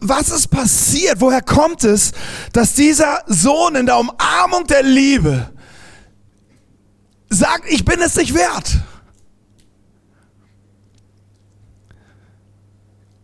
Was 0.00 0.30
ist 0.30 0.48
passiert? 0.48 1.20
Woher 1.20 1.40
kommt 1.42 1.84
es, 1.84 2.12
dass 2.52 2.74
dieser 2.74 3.24
Sohn 3.26 3.76
in 3.76 3.86
der 3.86 3.98
Umarmung 3.98 4.66
der 4.66 4.82
Liebe 4.82 5.50
sagt, 7.30 7.64
ich 7.68 7.84
bin 7.84 8.00
es 8.00 8.14
nicht 8.16 8.34
wert? 8.34 8.78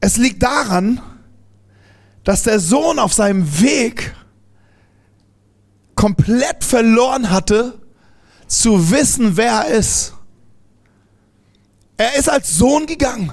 Es 0.00 0.16
liegt 0.16 0.42
daran, 0.42 1.00
dass 2.24 2.42
der 2.42 2.60
Sohn 2.60 2.98
auf 2.98 3.12
seinem 3.12 3.60
Weg 3.60 4.14
komplett 5.94 6.64
verloren 6.64 7.30
hatte, 7.30 7.80
zu 8.46 8.90
wissen, 8.90 9.36
wer 9.36 9.52
er 9.52 9.66
ist. 9.66 10.12
Er 11.96 12.16
ist 12.16 12.28
als 12.28 12.56
Sohn 12.56 12.86
gegangen. 12.86 13.32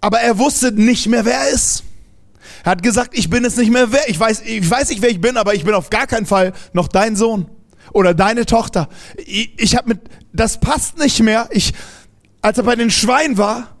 Aber 0.00 0.20
er 0.20 0.38
wusste 0.38 0.72
nicht 0.72 1.06
mehr, 1.06 1.24
wer 1.24 1.40
er 1.40 1.48
ist. 1.50 1.84
Er 2.64 2.72
hat 2.72 2.82
gesagt, 2.82 3.16
ich 3.16 3.30
bin 3.30 3.44
es 3.44 3.56
nicht 3.56 3.70
mehr 3.70 3.92
wer. 3.92 4.08
Ich 4.08 4.18
weiß, 4.18 4.42
ich 4.44 4.68
weiß 4.68 4.90
nicht, 4.90 5.02
wer 5.02 5.10
ich 5.10 5.20
bin, 5.20 5.36
aber 5.36 5.54
ich 5.54 5.64
bin 5.64 5.74
auf 5.74 5.90
gar 5.90 6.06
keinen 6.06 6.26
Fall 6.26 6.52
noch 6.72 6.88
dein 6.88 7.16
Sohn 7.16 7.48
oder 7.92 8.14
deine 8.14 8.46
Tochter. 8.46 8.88
Ich, 9.16 9.52
ich 9.56 9.76
habe 9.76 9.90
mit, 9.90 10.00
das 10.32 10.60
passt 10.60 10.98
nicht 10.98 11.20
mehr. 11.22 11.48
Ich, 11.52 11.72
als 12.42 12.58
er 12.58 12.64
bei 12.64 12.76
den 12.76 12.90
Schweinen 12.90 13.38
war, 13.38 13.76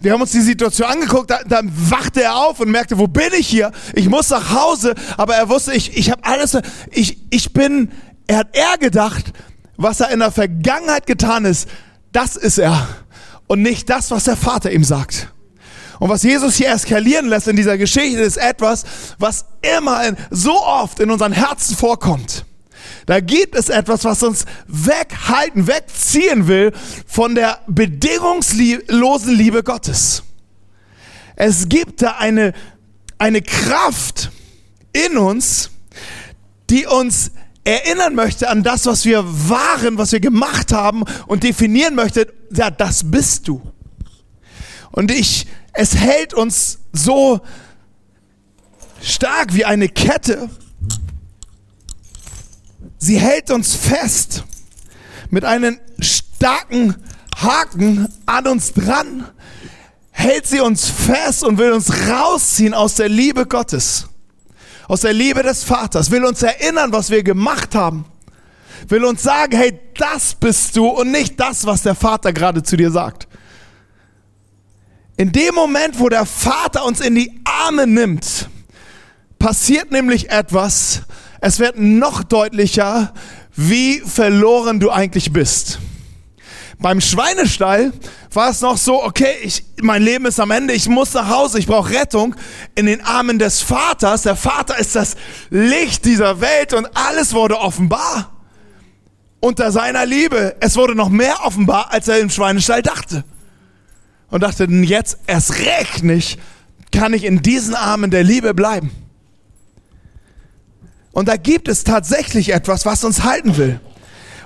wir 0.00 0.12
haben 0.12 0.22
uns 0.22 0.30
die 0.30 0.40
Situation 0.40 0.88
angeguckt, 0.88 1.30
da, 1.30 1.40
dann 1.46 1.70
wachte 1.90 2.22
er 2.22 2.36
auf 2.36 2.60
und 2.60 2.70
merkte, 2.70 2.98
wo 2.98 3.06
bin 3.06 3.30
ich 3.38 3.46
hier? 3.46 3.70
Ich 3.94 4.08
muss 4.08 4.30
nach 4.30 4.54
Hause, 4.54 4.94
aber 5.16 5.34
er 5.34 5.48
wusste, 5.48 5.74
ich, 5.74 5.96
ich 5.96 6.10
habe 6.10 6.24
alles, 6.24 6.56
ich, 6.90 7.18
ich 7.30 7.52
bin, 7.52 7.90
er 8.30 8.36
hat 8.36 8.56
er 8.56 8.78
gedacht, 8.78 9.32
was 9.76 9.98
er 9.98 10.10
in 10.10 10.20
der 10.20 10.30
Vergangenheit 10.30 11.04
getan 11.06 11.44
ist, 11.44 11.68
das 12.12 12.36
ist 12.36 12.58
er 12.58 12.86
und 13.48 13.60
nicht 13.60 13.90
das, 13.90 14.12
was 14.12 14.24
der 14.24 14.36
Vater 14.36 14.70
ihm 14.70 14.84
sagt. 14.84 15.32
Und 15.98 16.10
was 16.10 16.22
Jesus 16.22 16.54
hier 16.54 16.70
eskalieren 16.70 17.26
lässt 17.26 17.48
in 17.48 17.56
dieser 17.56 17.76
Geschichte, 17.76 18.20
ist 18.20 18.36
etwas, 18.36 18.84
was 19.18 19.46
immer 19.62 20.06
in, 20.06 20.16
so 20.30 20.62
oft 20.62 21.00
in 21.00 21.10
unseren 21.10 21.32
Herzen 21.32 21.76
vorkommt. 21.76 22.44
Da 23.06 23.18
gibt 23.18 23.56
es 23.56 23.68
etwas, 23.68 24.04
was 24.04 24.22
uns 24.22 24.44
weghalten, 24.68 25.66
wegziehen 25.66 26.46
will 26.46 26.72
von 27.06 27.34
der 27.34 27.58
bedingungslosen 27.66 29.34
Liebe 29.34 29.64
Gottes. 29.64 30.22
Es 31.34 31.68
gibt 31.68 32.02
da 32.02 32.12
eine, 32.18 32.52
eine 33.18 33.42
Kraft 33.42 34.30
in 34.92 35.18
uns, 35.18 35.70
die 36.70 36.86
uns 36.86 37.32
erinnern 37.64 38.14
möchte 38.14 38.48
an 38.48 38.62
das, 38.62 38.86
was 38.86 39.04
wir 39.04 39.24
waren, 39.24 39.98
was 39.98 40.12
wir 40.12 40.20
gemacht 40.20 40.72
haben 40.72 41.04
und 41.26 41.42
definieren 41.42 41.94
möchte, 41.94 42.32
ja, 42.52 42.70
das 42.70 43.10
bist 43.10 43.48
du. 43.48 43.60
Und 44.92 45.10
ich, 45.10 45.46
es 45.72 45.94
hält 45.94 46.34
uns 46.34 46.78
so 46.92 47.40
stark 49.02 49.54
wie 49.54 49.64
eine 49.64 49.88
Kette 49.88 50.50
Sie 53.02 53.18
hält 53.18 53.50
uns 53.50 53.74
fest 53.74 54.44
mit 55.30 55.46
einem 55.46 55.80
starken 56.00 56.96
Haken 57.34 58.08
an 58.26 58.46
uns 58.46 58.74
dran, 58.74 59.26
hält 60.10 60.46
sie 60.46 60.60
uns 60.60 60.86
fest 60.90 61.42
und 61.42 61.56
will 61.56 61.72
uns 61.72 61.90
rausziehen 62.10 62.74
aus 62.74 62.96
der 62.96 63.08
Liebe 63.08 63.46
Gottes, 63.46 64.09
aus 64.90 65.02
der 65.02 65.12
Liebe 65.12 65.44
des 65.44 65.62
Vaters, 65.62 66.10
will 66.10 66.24
uns 66.24 66.42
erinnern, 66.42 66.90
was 66.90 67.10
wir 67.10 67.22
gemacht 67.22 67.76
haben, 67.76 68.06
will 68.88 69.04
uns 69.04 69.22
sagen, 69.22 69.56
hey, 69.56 69.78
das 69.96 70.34
bist 70.34 70.74
du 70.74 70.88
und 70.88 71.12
nicht 71.12 71.38
das, 71.38 71.64
was 71.64 71.82
der 71.82 71.94
Vater 71.94 72.32
gerade 72.32 72.64
zu 72.64 72.76
dir 72.76 72.90
sagt. 72.90 73.28
In 75.16 75.30
dem 75.30 75.54
Moment, 75.54 76.00
wo 76.00 76.08
der 76.08 76.26
Vater 76.26 76.84
uns 76.84 77.00
in 77.00 77.14
die 77.14 77.40
Arme 77.44 77.86
nimmt, 77.86 78.48
passiert 79.38 79.92
nämlich 79.92 80.30
etwas, 80.30 81.02
es 81.40 81.60
wird 81.60 81.78
noch 81.78 82.24
deutlicher, 82.24 83.14
wie 83.54 84.00
verloren 84.00 84.80
du 84.80 84.90
eigentlich 84.90 85.32
bist. 85.32 85.78
Beim 86.80 87.02
Schweinestall 87.02 87.92
war 88.32 88.48
es 88.48 88.62
noch 88.62 88.78
so, 88.78 89.04
okay, 89.04 89.34
ich, 89.42 89.64
mein 89.82 90.02
Leben 90.02 90.24
ist 90.24 90.40
am 90.40 90.50
Ende, 90.50 90.72
ich 90.72 90.88
muss 90.88 91.12
nach 91.12 91.28
Hause, 91.28 91.58
ich 91.58 91.66
brauche 91.66 91.90
Rettung 91.90 92.34
in 92.74 92.86
den 92.86 93.02
Armen 93.02 93.38
des 93.38 93.60
Vaters. 93.60 94.22
Der 94.22 94.34
Vater 94.34 94.78
ist 94.78 94.96
das 94.96 95.14
Licht 95.50 96.06
dieser 96.06 96.40
Welt 96.40 96.72
und 96.72 96.88
alles 96.94 97.34
wurde 97.34 97.58
offenbar 97.58 98.32
unter 99.40 99.72
seiner 99.72 100.06
Liebe. 100.06 100.56
Es 100.60 100.76
wurde 100.76 100.94
noch 100.94 101.10
mehr 101.10 101.44
offenbar, 101.44 101.92
als 101.92 102.08
er 102.08 102.18
im 102.18 102.30
Schweinestall 102.30 102.82
dachte. 102.82 103.24
Und 104.30 104.42
dachte, 104.42 104.64
jetzt 104.64 105.18
erst 105.26 105.58
recht 105.58 106.02
nicht, 106.02 106.38
kann 106.92 107.12
ich 107.12 107.24
in 107.24 107.42
diesen 107.42 107.74
Armen 107.74 108.10
der 108.10 108.24
Liebe 108.24 108.54
bleiben. 108.54 108.90
Und 111.12 111.28
da 111.28 111.36
gibt 111.36 111.68
es 111.68 111.84
tatsächlich 111.84 112.54
etwas, 112.54 112.86
was 112.86 113.04
uns 113.04 113.22
halten 113.22 113.58
will. 113.58 113.80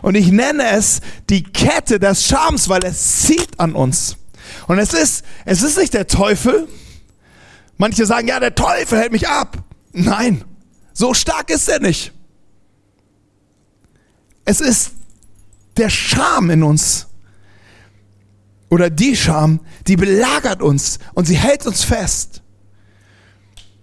Und 0.04 0.16
ich 0.16 0.30
nenne 0.30 0.68
es 0.68 1.00
die 1.30 1.42
Kette 1.42 1.99
des 1.99 2.26
Schams, 2.26 2.68
weil 2.68 2.84
es 2.84 3.23
zieht 3.23 3.58
an 3.58 3.75
uns. 3.75 4.18
Und 4.66 4.78
es 4.78 4.92
ist, 4.92 5.25
es 5.46 5.62
ist 5.62 5.78
nicht 5.78 5.94
der 5.94 6.06
Teufel. 6.06 6.68
Manche 7.78 8.04
sagen, 8.04 8.28
ja, 8.28 8.38
der 8.38 8.54
Teufel 8.54 8.99
hält 8.99 9.12
mich 9.12 9.26
ab. 9.26 9.56
Nein, 9.92 10.44
so 10.92 11.14
stark 11.14 11.49
ist 11.49 11.70
er 11.70 11.80
nicht. 11.80 12.12
Es 14.44 14.61
ist 14.61 14.90
der 15.78 15.88
Scham 15.88 16.50
in 16.50 16.64
uns. 16.64 17.06
Oder 18.68 18.90
die 18.90 19.16
Scham, 19.16 19.61
die 19.87 19.96
belagert 19.96 20.61
uns 20.61 20.99
und 21.14 21.25
sie 21.25 21.37
hält 21.38 21.66
uns 21.66 21.82
fest. 21.82 22.42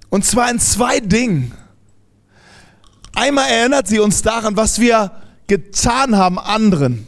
Und 0.09 0.23
zwar 0.23 0.51
in 0.51 0.59
zwei 0.59 0.99
Dingen. 0.99 1.51
Einmal 3.15 3.49
erinnert 3.49 3.87
sie 3.87 3.97
uns 3.97 4.21
daran, 4.21 4.55
was 4.55 4.77
wir 4.77 5.19
getan 5.51 6.15
haben 6.15 6.39
anderen. 6.39 7.05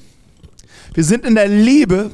Wir 0.94 1.06
sind 1.06 1.24
in 1.24 1.34
der 1.34 1.48
Liebe. 1.48 2.12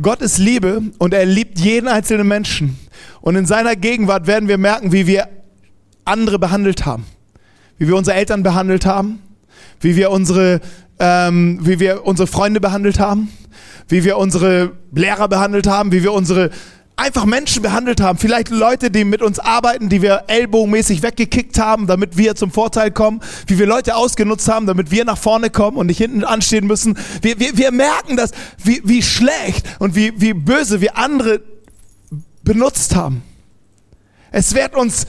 Gott 0.00 0.22
ist 0.22 0.38
Liebe 0.38 0.80
und 0.96 1.12
er 1.12 1.26
liebt 1.26 1.58
jeden 1.60 1.88
einzelnen 1.88 2.26
Menschen. 2.26 2.78
Und 3.20 3.36
in 3.36 3.44
seiner 3.44 3.76
Gegenwart 3.76 4.26
werden 4.26 4.48
wir 4.48 4.56
merken, 4.56 4.92
wie 4.92 5.06
wir 5.06 5.28
andere 6.06 6.38
behandelt 6.38 6.86
haben. 6.86 7.04
Wie 7.76 7.86
wir 7.86 7.96
unsere 7.96 8.16
Eltern 8.16 8.42
behandelt 8.42 8.86
haben. 8.86 9.20
Wie 9.78 9.94
wir 9.94 10.10
unsere, 10.10 10.62
ähm, 10.98 11.58
wie 11.60 11.78
wir 11.78 12.06
unsere 12.06 12.26
Freunde 12.26 12.58
behandelt 12.58 12.98
haben. 12.98 13.28
Wie 13.88 14.04
wir 14.04 14.16
unsere 14.16 14.72
Lehrer 14.94 15.28
behandelt 15.28 15.66
haben. 15.66 15.92
Wie 15.92 16.02
wir 16.02 16.14
unsere 16.14 16.48
einfach 17.02 17.24
Menschen 17.24 17.62
behandelt 17.62 18.00
haben. 18.00 18.16
Vielleicht 18.16 18.50
Leute, 18.50 18.90
die 18.90 19.04
mit 19.04 19.22
uns 19.22 19.40
arbeiten, 19.40 19.88
die 19.88 20.02
wir 20.02 20.24
ellbogenmäßig 20.28 21.02
weggekickt 21.02 21.58
haben, 21.58 21.88
damit 21.88 22.16
wir 22.16 22.36
zum 22.36 22.52
Vorteil 22.52 22.92
kommen. 22.92 23.20
Wie 23.48 23.58
wir 23.58 23.66
Leute 23.66 23.96
ausgenutzt 23.96 24.48
haben, 24.48 24.66
damit 24.66 24.90
wir 24.92 25.04
nach 25.04 25.18
vorne 25.18 25.50
kommen 25.50 25.76
und 25.76 25.88
nicht 25.88 25.98
hinten 25.98 26.22
anstehen 26.22 26.66
müssen. 26.66 26.96
Wir, 27.20 27.40
wir, 27.40 27.58
wir 27.58 27.72
merken 27.72 28.16
das, 28.16 28.30
wie, 28.62 28.80
wie 28.84 29.02
schlecht 29.02 29.66
und 29.80 29.96
wie, 29.96 30.12
wie 30.20 30.32
böse 30.32 30.80
wir 30.80 30.96
andere 30.96 31.40
benutzt 32.44 32.94
haben. 32.94 33.22
Es 34.30 34.54
wird 34.54 34.76
uns, 34.76 35.06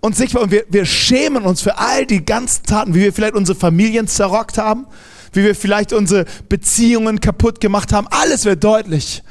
uns 0.00 0.18
sichtbar 0.18 0.42
und 0.42 0.50
wir, 0.50 0.64
wir 0.68 0.84
schämen 0.84 1.44
uns 1.44 1.62
für 1.62 1.78
all 1.78 2.04
die 2.04 2.24
ganzen 2.24 2.64
Taten, 2.64 2.94
wie 2.94 3.00
wir 3.00 3.12
vielleicht 3.12 3.34
unsere 3.34 3.56
Familien 3.56 4.08
zerrockt 4.08 4.58
haben, 4.58 4.86
wie 5.32 5.44
wir 5.44 5.54
vielleicht 5.54 5.92
unsere 5.92 6.24
Beziehungen 6.48 7.20
kaputt 7.20 7.60
gemacht 7.60 7.92
haben. 7.92 8.08
Alles 8.10 8.44
wird 8.44 8.64
deutlich. 8.64 9.22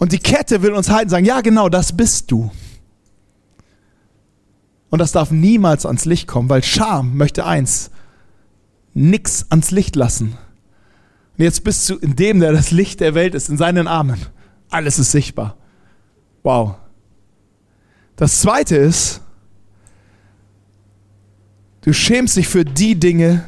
Und 0.00 0.12
die 0.12 0.18
Kette 0.18 0.62
will 0.62 0.72
uns 0.72 0.88
halten, 0.88 1.10
sagen, 1.10 1.26
ja 1.26 1.42
genau, 1.42 1.68
das 1.68 1.94
bist 1.94 2.30
du. 2.30 2.50
Und 4.88 4.98
das 4.98 5.12
darf 5.12 5.30
niemals 5.30 5.84
ans 5.84 6.06
Licht 6.06 6.26
kommen, 6.26 6.48
weil 6.48 6.64
Scham 6.64 7.18
möchte 7.18 7.44
eins, 7.44 7.90
nix 8.94 9.44
ans 9.50 9.70
Licht 9.70 9.96
lassen. 9.96 10.38
Und 11.36 11.44
jetzt 11.44 11.64
bist 11.64 11.86
du 11.90 11.96
in 11.96 12.16
dem, 12.16 12.40
der 12.40 12.52
das 12.52 12.70
Licht 12.70 13.00
der 13.00 13.14
Welt 13.14 13.34
ist, 13.34 13.50
in 13.50 13.58
seinen 13.58 13.86
Armen. 13.86 14.18
Alles 14.70 14.98
ist 14.98 15.12
sichtbar. 15.12 15.58
Wow. 16.42 16.76
Das 18.16 18.40
zweite 18.40 18.76
ist, 18.76 19.20
du 21.82 21.92
schämst 21.92 22.38
dich 22.38 22.48
für 22.48 22.64
die 22.64 22.98
Dinge, 22.98 23.44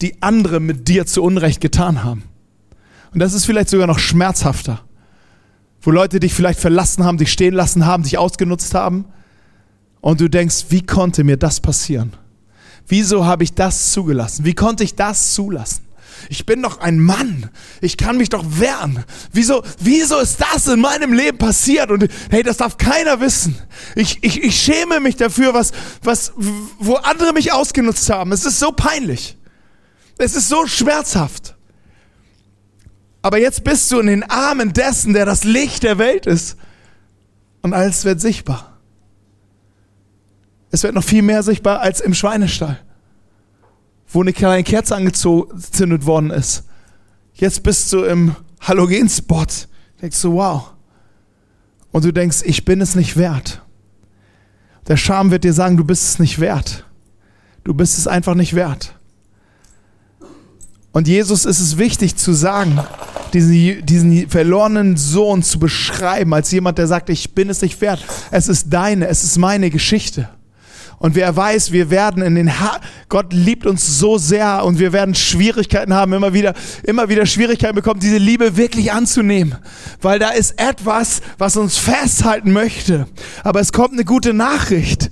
die 0.00 0.22
andere 0.22 0.60
mit 0.60 0.88
dir 0.88 1.04
zu 1.04 1.22
Unrecht 1.22 1.60
getan 1.60 2.04
haben. 2.04 2.22
Und 3.12 3.20
das 3.20 3.34
ist 3.34 3.44
vielleicht 3.44 3.68
sogar 3.68 3.86
noch 3.86 3.98
schmerzhafter. 3.98 4.82
Wo 5.82 5.90
Leute 5.90 6.20
dich 6.20 6.34
vielleicht 6.34 6.60
verlassen 6.60 7.04
haben, 7.04 7.18
dich 7.18 7.32
stehen 7.32 7.54
lassen 7.54 7.86
haben, 7.86 8.02
dich 8.02 8.18
ausgenutzt 8.18 8.74
haben. 8.74 9.06
Und 10.00 10.20
du 10.20 10.28
denkst, 10.28 10.66
wie 10.70 10.84
konnte 10.84 11.24
mir 11.24 11.36
das 11.36 11.60
passieren? 11.60 12.12
Wieso 12.86 13.24
habe 13.24 13.44
ich 13.44 13.54
das 13.54 13.92
zugelassen? 13.92 14.44
Wie 14.44 14.54
konnte 14.54 14.82
ich 14.84 14.94
das 14.94 15.34
zulassen? 15.34 15.82
Ich 16.28 16.44
bin 16.44 16.62
doch 16.62 16.80
ein 16.80 16.98
Mann. 16.98 17.50
Ich 17.80 17.96
kann 17.96 18.16
mich 18.16 18.28
doch 18.28 18.44
wehren. 18.44 19.04
Wieso, 19.32 19.62
wieso 19.78 20.18
ist 20.18 20.38
das 20.40 20.66
in 20.66 20.80
meinem 20.80 21.12
Leben 21.12 21.38
passiert? 21.38 21.90
Und 21.90 22.08
hey, 22.30 22.42
das 22.42 22.58
darf 22.58 22.76
keiner 22.76 23.20
wissen. 23.20 23.56
Ich, 23.94 24.22
ich, 24.22 24.42
ich 24.42 24.60
schäme 24.60 25.00
mich 25.00 25.16
dafür, 25.16 25.54
was, 25.54 25.72
was, 26.02 26.32
wo 26.78 26.96
andere 26.96 27.32
mich 27.32 27.52
ausgenutzt 27.52 28.10
haben. 28.10 28.32
Es 28.32 28.44
ist 28.44 28.58
so 28.58 28.72
peinlich. 28.72 29.38
Es 30.18 30.34
ist 30.34 30.48
so 30.48 30.66
schmerzhaft. 30.66 31.56
Aber 33.22 33.38
jetzt 33.38 33.64
bist 33.64 33.90
du 33.92 34.00
in 34.00 34.06
den 34.06 34.22
Armen 34.22 34.72
dessen, 34.72 35.12
der 35.12 35.26
das 35.26 35.44
Licht 35.44 35.82
der 35.82 35.98
Welt 35.98 36.26
ist. 36.26 36.56
Und 37.62 37.74
alles 37.74 38.04
wird 38.04 38.20
sichtbar. 38.20 38.78
Es 40.70 40.82
wird 40.82 40.94
noch 40.94 41.04
viel 41.04 41.22
mehr 41.22 41.42
sichtbar 41.42 41.80
als 41.80 42.00
im 42.00 42.14
Schweinestall, 42.14 42.78
wo 44.08 44.20
eine 44.22 44.32
kleine 44.32 44.62
Kerze 44.62 44.96
angezündet 44.96 46.06
worden 46.06 46.30
ist. 46.30 46.64
Jetzt 47.34 47.62
bist 47.62 47.92
du 47.92 48.04
im 48.04 48.36
Halogenspot. 48.60 49.68
Denkst 50.00 50.22
du, 50.22 50.34
wow. 50.34 50.72
Und 51.90 52.04
du 52.04 52.12
denkst, 52.12 52.42
ich 52.44 52.64
bin 52.64 52.80
es 52.80 52.94
nicht 52.94 53.16
wert. 53.16 53.62
Der 54.86 54.96
Scham 54.96 55.30
wird 55.30 55.44
dir 55.44 55.52
sagen, 55.52 55.76
du 55.76 55.84
bist 55.84 56.04
es 56.04 56.18
nicht 56.18 56.38
wert. 56.38 56.84
Du 57.64 57.74
bist 57.74 57.98
es 57.98 58.06
einfach 58.06 58.34
nicht 58.34 58.54
wert. 58.54 58.94
Und 60.92 61.06
Jesus 61.06 61.44
ist 61.44 61.60
es 61.60 61.78
wichtig 61.78 62.16
zu 62.16 62.32
sagen, 62.32 62.80
diesen, 63.32 63.86
diesen 63.86 64.28
verlorenen 64.28 64.96
Sohn 64.96 65.42
zu 65.42 65.58
beschreiben, 65.58 66.34
als 66.34 66.50
jemand, 66.50 66.78
der 66.78 66.88
sagt, 66.88 67.10
ich 67.10 67.34
bin 67.34 67.48
es 67.48 67.62
nicht 67.62 67.80
wert. 67.80 68.04
Es 68.30 68.48
ist 68.48 68.66
deine, 68.70 69.06
es 69.06 69.22
ist 69.22 69.38
meine 69.38 69.70
Geschichte. 69.70 70.28
Und 71.00 71.14
wer 71.14 71.34
weiß, 71.34 71.72
wir 71.72 71.88
werden 71.88 72.22
in 72.22 72.34
den 72.34 72.60
ha 72.60 72.78
Gott 73.08 73.32
liebt 73.32 73.64
uns 73.64 73.98
so 73.98 74.18
sehr 74.18 74.64
und 74.66 74.78
wir 74.78 74.92
werden 74.92 75.14
Schwierigkeiten 75.14 75.94
haben, 75.94 76.12
immer 76.12 76.34
wieder, 76.34 76.52
immer 76.82 77.08
wieder 77.08 77.24
Schwierigkeiten 77.24 77.74
bekommen, 77.74 78.00
diese 78.00 78.18
Liebe 78.18 78.58
wirklich 78.58 78.92
anzunehmen. 78.92 79.56
Weil 80.02 80.18
da 80.18 80.28
ist 80.28 80.60
etwas, 80.60 81.22
was 81.38 81.56
uns 81.56 81.78
festhalten 81.78 82.52
möchte. 82.52 83.06
Aber 83.44 83.60
es 83.60 83.72
kommt 83.72 83.94
eine 83.94 84.04
gute 84.04 84.34
Nachricht. 84.34 85.10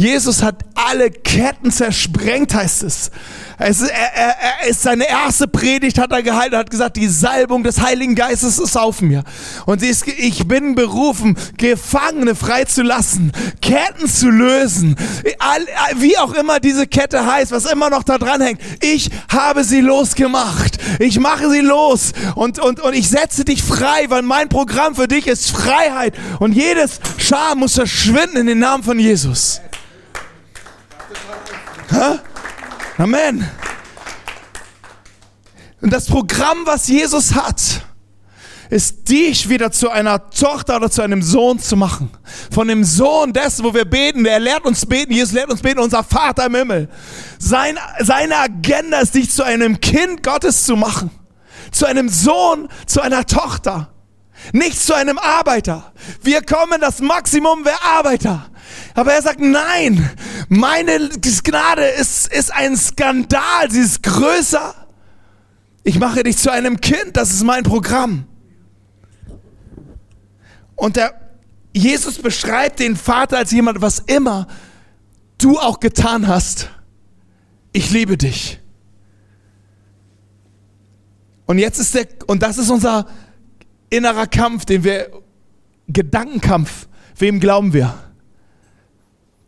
Jesus 0.00 0.42
hat 0.42 0.64
alle 0.74 1.10
Ketten 1.10 1.70
zersprengt, 1.70 2.54
heißt 2.54 2.84
es. 2.84 3.10
es 3.58 3.82
er, 3.82 3.90
er, 3.90 4.34
er 4.62 4.68
ist 4.70 4.82
seine 4.82 5.06
erste 5.06 5.46
Predigt 5.46 5.98
hat 5.98 6.10
er 6.10 6.22
gehalten, 6.22 6.56
hat 6.56 6.70
gesagt, 6.70 6.96
die 6.96 7.06
Salbung 7.06 7.64
des 7.64 7.82
Heiligen 7.82 8.14
Geistes 8.14 8.58
ist 8.58 8.78
auf 8.78 9.02
mir. 9.02 9.24
Und 9.66 9.82
ist, 9.82 10.08
ich 10.08 10.48
bin 10.48 10.74
berufen, 10.74 11.36
Gefangene 11.58 12.34
freizulassen, 12.34 13.32
Ketten 13.60 14.08
zu 14.08 14.30
lösen, 14.30 14.96
wie 15.96 16.16
auch 16.16 16.32
immer 16.32 16.60
diese 16.60 16.86
Kette 16.86 17.26
heißt, 17.26 17.52
was 17.52 17.66
immer 17.66 17.90
noch 17.90 18.02
da 18.02 18.16
dran 18.16 18.40
hängt. 18.40 18.62
Ich 18.80 19.10
habe 19.30 19.64
sie 19.64 19.82
losgemacht. 19.82 20.78
Ich 20.98 21.20
mache 21.20 21.50
sie 21.50 21.60
los 21.60 22.12
und, 22.36 22.58
und, 22.58 22.80
und 22.80 22.94
ich 22.94 23.10
setze 23.10 23.44
dich 23.44 23.62
frei, 23.62 24.06
weil 24.08 24.22
mein 24.22 24.48
Programm 24.48 24.94
für 24.94 25.08
dich 25.08 25.26
ist 25.26 25.50
Freiheit. 25.50 26.14
Und 26.38 26.52
jedes 26.52 27.00
Scham 27.18 27.58
muss 27.58 27.74
verschwinden 27.74 28.38
in 28.38 28.46
den 28.46 28.60
Namen 28.60 28.82
von 28.82 28.98
Jesus. 28.98 29.60
Amen. 32.98 33.48
Und 35.80 35.92
das 35.92 36.06
Programm, 36.06 36.58
was 36.64 36.88
Jesus 36.88 37.34
hat, 37.34 37.60
ist 38.68 39.08
dich 39.08 39.48
wieder 39.48 39.72
zu 39.72 39.90
einer 39.90 40.30
Tochter 40.30 40.76
oder 40.76 40.90
zu 40.90 41.02
einem 41.02 41.22
Sohn 41.22 41.58
zu 41.58 41.76
machen. 41.76 42.10
Von 42.52 42.68
dem 42.68 42.84
Sohn 42.84 43.32
dessen, 43.32 43.64
wo 43.64 43.74
wir 43.74 43.84
beten. 43.84 44.24
Er 44.24 44.38
lehrt 44.38 44.64
uns 44.64 44.86
beten. 44.86 45.12
Jesus 45.12 45.32
lehrt 45.32 45.50
uns 45.50 45.60
beten. 45.60 45.80
Unser 45.80 46.04
Vater 46.04 46.46
im 46.46 46.54
Himmel. 46.54 46.88
Sein, 47.38 47.78
seine 47.98 48.36
Agenda 48.36 49.00
ist, 49.00 49.14
dich 49.14 49.30
zu 49.30 49.42
einem 49.42 49.80
Kind 49.80 50.22
Gottes 50.22 50.64
zu 50.64 50.76
machen. 50.76 51.10
Zu 51.72 51.86
einem 51.86 52.08
Sohn, 52.08 52.68
zu 52.86 53.00
einer 53.00 53.26
Tochter. 53.26 53.92
Nicht 54.52 54.80
zu 54.80 54.94
einem 54.94 55.18
Arbeiter. 55.18 55.92
Wir 56.22 56.42
kommen, 56.42 56.80
das 56.80 57.00
Maximum 57.00 57.64
wäre 57.64 57.82
Arbeiter. 57.82 58.49
Aber 59.00 59.14
er 59.14 59.22
sagt, 59.22 59.40
nein, 59.40 60.10
meine 60.50 61.08
Gnade 61.08 61.86
ist, 61.86 62.30
ist 62.30 62.52
ein 62.52 62.76
Skandal, 62.76 63.70
sie 63.70 63.80
ist 63.80 64.02
größer. 64.02 64.74
Ich 65.84 65.98
mache 65.98 66.22
dich 66.22 66.36
zu 66.36 66.52
einem 66.52 66.82
Kind, 66.82 67.16
das 67.16 67.30
ist 67.30 67.42
mein 67.42 67.62
Programm. 67.62 68.26
Und 70.76 70.96
der 70.96 71.18
Jesus 71.72 72.18
beschreibt 72.18 72.78
den 72.78 72.94
Vater 72.94 73.38
als 73.38 73.52
jemand, 73.52 73.80
was 73.80 74.00
immer 74.00 74.46
du 75.38 75.58
auch 75.58 75.80
getan 75.80 76.26
hast. 76.26 76.68
Ich 77.72 77.90
liebe 77.90 78.18
dich. 78.18 78.60
Und 81.46 81.58
jetzt 81.58 81.78
ist 81.78 81.94
der, 81.94 82.06
und 82.26 82.42
das 82.42 82.58
ist 82.58 82.68
unser 82.68 83.06
innerer 83.88 84.26
Kampf, 84.26 84.66
den 84.66 84.84
wir, 84.84 85.10
Gedankenkampf. 85.88 86.86
Wem 87.16 87.40
glauben 87.40 87.72
wir? 87.72 88.09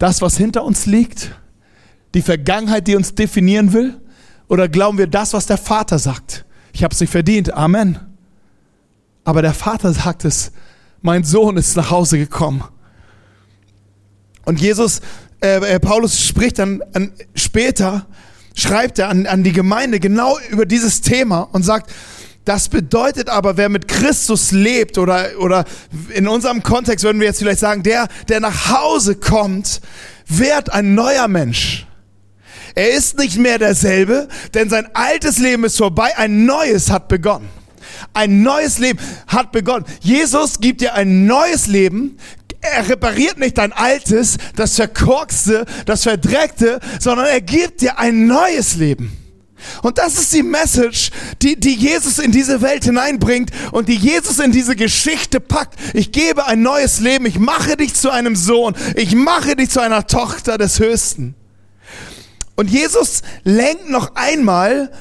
Das, 0.03 0.21
was 0.21 0.37
hinter 0.37 0.65
uns 0.65 0.87
liegt, 0.87 1.31
die 2.15 2.23
Vergangenheit, 2.23 2.89
die 2.89 2.97
uns 2.97 3.15
definieren 3.15 3.73
will? 3.73 4.01
Oder 4.49 4.69
glauben 4.69 4.99
wir 4.99 5.07
das, 5.07 5.33
was 5.33 5.47
der 5.47 5.59
Vater 5.59 6.01
sagt? 6.01 6.45
Ich 6.73 6.83
habe 6.83 6.93
es 6.93 7.01
nicht 7.01 7.11
verdient, 7.11 7.55
Amen. 7.55 8.01
Aber 9.23 9.43
der 9.43 9.55
Vater 9.55 9.93
sagt 9.93 10.25
es, 10.25 10.51
mein 11.03 11.23
Sohn 11.23 11.57
ist 11.57 11.77
nach 11.77 11.93
Hause 11.93 12.19
gekommen. 12.19 12.65
Und 14.45 14.61
Jesus, 14.61 15.03
äh, 15.41 15.59
äh, 15.59 15.79
Paulus 15.79 16.27
spricht 16.27 16.59
dann 16.59 16.83
an, 16.95 17.13
später, 17.37 18.07
schreibt 18.57 18.99
er 18.99 19.09
an, 19.09 19.27
an 19.27 19.45
die 19.45 19.53
Gemeinde 19.53 20.01
genau 20.01 20.37
über 20.51 20.67
dieses 20.67 21.01
Thema 21.01 21.43
und 21.53 21.63
sagt, 21.63 21.93
das 22.45 22.69
bedeutet 22.69 23.29
aber, 23.29 23.57
wer 23.57 23.69
mit 23.69 23.87
Christus 23.87 24.51
lebt 24.51 24.99
oder, 24.99 25.39
oder 25.39 25.65
in 26.13 26.27
unserem 26.27 26.63
Kontext 26.63 27.05
würden 27.05 27.21
wir 27.21 27.29
jetzt 27.29 27.39
vielleicht 27.39 27.61
sagen, 27.61 27.83
der, 27.83 28.09
der 28.29 28.41
nach 28.41 28.71
Hause 28.71 29.15
kommt, 29.15 29.81
wird 30.27 30.73
ein 30.73 30.95
neuer 30.95 31.29
Mensch. 31.29 31.87
Er 32.75 32.91
ist 32.91 33.19
nicht 33.19 33.39
mehr 33.39 33.59
derselbe, 33.59 34.29
denn 34.55 34.71
sein 34.71 34.89
altes 34.95 35.39
Leben 35.39 35.65
ist 35.65 35.77
vorbei, 35.77 36.17
ein 36.17 36.45
neues 36.45 36.91
hat 36.91 37.09
begonnen. 37.09 37.49
Ein 38.15 38.43
neues 38.43 38.79
Leben 38.79 38.99
hat 39.29 39.53
begonnen. 39.53 39.85
Jesus 40.01 40.59
gibt 40.59 40.81
dir 40.81 40.95
ein 40.95 41.27
neues 41.27 41.67
Leben. 41.67 42.17
Er 42.61 42.89
repariert 42.89 43.39
nicht 43.39 43.59
dein 43.59 43.73
altes, 43.73 44.39
das 44.57 44.77
verkorkste, 44.77 45.65
das 45.87 46.05
verdreckte, 46.05 46.81
sondern 47.01 47.27
er 47.27 47.41
gibt 47.41 47.83
dir 47.83 47.99
ein 47.99 48.27
neues 48.27 48.77
Leben. 48.77 49.22
Und 49.83 49.99
das 49.99 50.19
ist 50.19 50.33
die 50.33 50.43
Message, 50.43 51.11
die, 51.41 51.59
die 51.59 51.75
Jesus 51.75 52.19
in 52.19 52.33
diese 52.33 52.63
Welt 52.63 52.85
hineinbringt 52.85 53.51
und 53.73 53.89
die 53.89 53.97
Jesus 53.97 54.39
in 54.39 54.53
diese 54.53 54.77
Geschichte 54.77 55.41
packt. 55.41 55.75
Ich 55.95 56.13
gebe 56.13 56.47
ein 56.47 56.63
neues 56.63 57.01
Leben, 57.01 57.27
ich 57.27 57.39
mache 57.39 57.77
dich 57.77 57.95
zu 57.95 58.11
einem 58.11 58.37
Sohn, 58.37 58.75
ich 58.97 59.15
mache 59.15 59.57
dich 59.57 59.71
zu 59.71 59.81
einer 59.81 60.07
Tochter 60.07 60.59
des 60.59 60.79
Höchsten. 60.79 61.35
Und 62.57 62.71
Jesus 62.71 63.23
lenkt 63.45 63.89
noch 63.89 64.15
einmal 64.15 64.93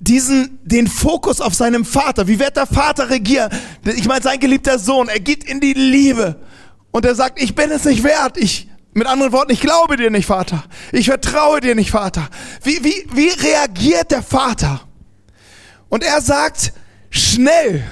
diesen, 0.00 0.58
den 0.64 0.86
Fokus 0.86 1.40
auf 1.40 1.54
seinem 1.54 1.84
Vater. 1.84 2.26
Wie 2.26 2.38
wird 2.38 2.56
der 2.56 2.66
Vater 2.66 3.10
regieren? 3.10 3.50
Ich 3.84 4.06
meine, 4.06 4.22
sein 4.22 4.40
geliebter 4.40 4.78
Sohn, 4.78 5.08
er 5.08 5.20
geht 5.20 5.44
in 5.44 5.60
die 5.60 5.74
Liebe. 5.74 6.40
Und 6.90 7.04
er 7.04 7.14
sagt, 7.14 7.40
ich 7.40 7.54
bin 7.54 7.70
es 7.70 7.84
nicht 7.84 8.02
wert, 8.02 8.36
ich 8.36 8.69
mit 8.92 9.06
anderen 9.06 9.32
Worten, 9.32 9.52
ich 9.52 9.60
glaube 9.60 9.96
dir 9.96 10.10
nicht, 10.10 10.26
Vater. 10.26 10.64
Ich 10.92 11.06
vertraue 11.06 11.60
dir 11.60 11.74
nicht, 11.74 11.90
Vater. 11.90 12.28
Wie, 12.62 12.82
wie, 12.84 13.06
wie 13.12 13.28
reagiert 13.28 14.10
der 14.10 14.22
Vater? 14.22 14.80
Und 15.88 16.02
er 16.02 16.20
sagt, 16.20 16.72
schnell, 17.10 17.84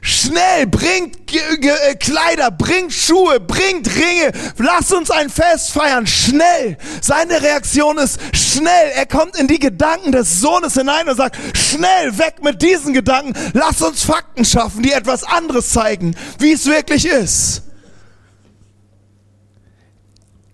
schnell, 0.00 0.66
bringt 0.66 1.32
äh, 1.34 1.94
Kleider, 1.96 2.50
bringt 2.50 2.92
Schuhe, 2.92 3.40
bringt 3.40 3.88
Ringe, 3.94 4.32
lass 4.58 4.92
uns 4.92 5.10
ein 5.10 5.28
Fest 5.28 5.72
feiern, 5.72 6.06
schnell. 6.06 6.76
Seine 7.00 7.42
Reaktion 7.42 7.98
ist 7.98 8.20
schnell. 8.32 8.92
Er 8.94 9.06
kommt 9.06 9.36
in 9.36 9.48
die 9.48 9.58
Gedanken 9.58 10.12
des 10.12 10.40
Sohnes 10.40 10.74
hinein 10.74 11.08
und 11.08 11.16
sagt, 11.16 11.36
schnell, 11.56 12.16
weg 12.18 12.42
mit 12.42 12.62
diesen 12.62 12.92
Gedanken, 12.92 13.34
lass 13.54 13.82
uns 13.82 14.04
Fakten 14.04 14.44
schaffen, 14.44 14.82
die 14.82 14.92
etwas 14.92 15.24
anderes 15.24 15.70
zeigen, 15.70 16.16
wie 16.38 16.52
es 16.52 16.66
wirklich 16.66 17.06
ist 17.06 17.62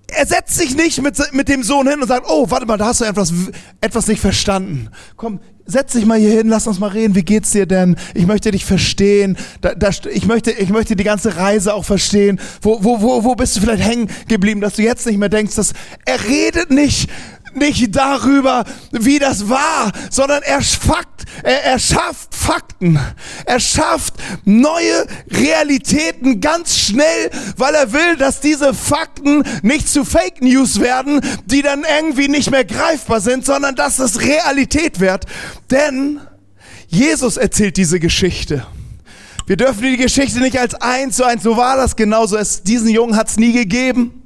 er 0.08 0.26
setzt 0.26 0.56
sich 0.56 0.76
nicht 0.76 1.02
mit, 1.02 1.16
mit 1.32 1.48
dem 1.48 1.62
Sohn 1.62 1.88
hin 1.88 2.00
und 2.00 2.08
sagt, 2.08 2.26
oh, 2.28 2.50
warte 2.50 2.66
mal, 2.66 2.76
da 2.76 2.86
hast 2.86 3.00
du 3.00 3.04
etwas, 3.04 3.32
etwas 3.80 4.06
nicht 4.06 4.20
verstanden. 4.20 4.88
Komm, 5.16 5.40
setz 5.66 5.92
dich 5.92 6.06
mal 6.06 6.18
hier 6.18 6.30
hin, 6.30 6.48
lass 6.48 6.66
uns 6.66 6.78
mal 6.78 6.90
reden, 6.90 7.14
wie 7.14 7.24
geht's 7.24 7.50
dir 7.50 7.66
denn? 7.66 7.96
Ich 8.14 8.26
möchte 8.26 8.50
dich 8.50 8.64
verstehen, 8.64 9.36
da, 9.60 9.74
da, 9.74 9.90
ich, 10.12 10.26
möchte, 10.26 10.52
ich 10.52 10.70
möchte 10.70 10.96
die 10.96 11.04
ganze 11.04 11.36
Reise 11.36 11.74
auch 11.74 11.84
verstehen. 11.84 12.40
Wo, 12.62 12.82
wo, 12.84 13.00
wo, 13.02 13.24
wo 13.24 13.34
bist 13.34 13.56
du 13.56 13.60
vielleicht 13.60 13.82
hängen 13.82 14.08
geblieben, 14.28 14.60
dass 14.60 14.74
du 14.74 14.82
jetzt 14.82 15.06
nicht 15.06 15.18
mehr 15.18 15.28
denkst, 15.28 15.56
dass 15.56 15.72
er 16.04 16.24
redet 16.24 16.70
nicht 16.70 17.10
nicht 17.56 17.96
darüber, 17.96 18.64
wie 18.92 19.18
das 19.18 19.48
war, 19.48 19.92
sondern 20.10 20.42
er, 20.42 20.62
fakt, 20.62 21.24
er, 21.42 21.64
er 21.64 21.78
schafft 21.78 22.34
Fakten. 22.34 22.98
Er 23.44 23.58
schafft 23.58 24.14
neue 24.44 25.06
Realitäten 25.30 26.40
ganz 26.40 26.76
schnell, 26.76 27.30
weil 27.56 27.74
er 27.74 27.92
will, 27.92 28.16
dass 28.16 28.40
diese 28.40 28.72
Fakten 28.72 29.42
nicht 29.62 29.88
zu 29.88 30.04
Fake 30.04 30.42
News 30.42 30.80
werden, 30.80 31.20
die 31.46 31.62
dann 31.62 31.84
irgendwie 31.98 32.28
nicht 32.28 32.50
mehr 32.50 32.64
greifbar 32.64 33.20
sind, 33.20 33.44
sondern 33.44 33.74
dass 33.74 33.98
es 33.98 34.20
Realität 34.20 35.00
wird. 35.00 35.24
Denn 35.70 36.20
Jesus 36.86 37.36
erzählt 37.36 37.76
diese 37.76 37.98
Geschichte. 37.98 38.66
Wir 39.46 39.56
dürfen 39.56 39.82
die 39.82 39.96
Geschichte 39.96 40.40
nicht 40.40 40.58
als 40.58 40.74
eins 40.74 41.16
zu 41.16 41.24
eins, 41.24 41.42
so 41.42 41.56
war 41.56 41.76
das 41.76 41.96
genauso. 41.96 42.36
Es, 42.36 42.62
diesen 42.62 42.88
Jungen 42.88 43.16
hat 43.16 43.28
es 43.28 43.36
nie 43.36 43.52
gegeben. 43.52 44.25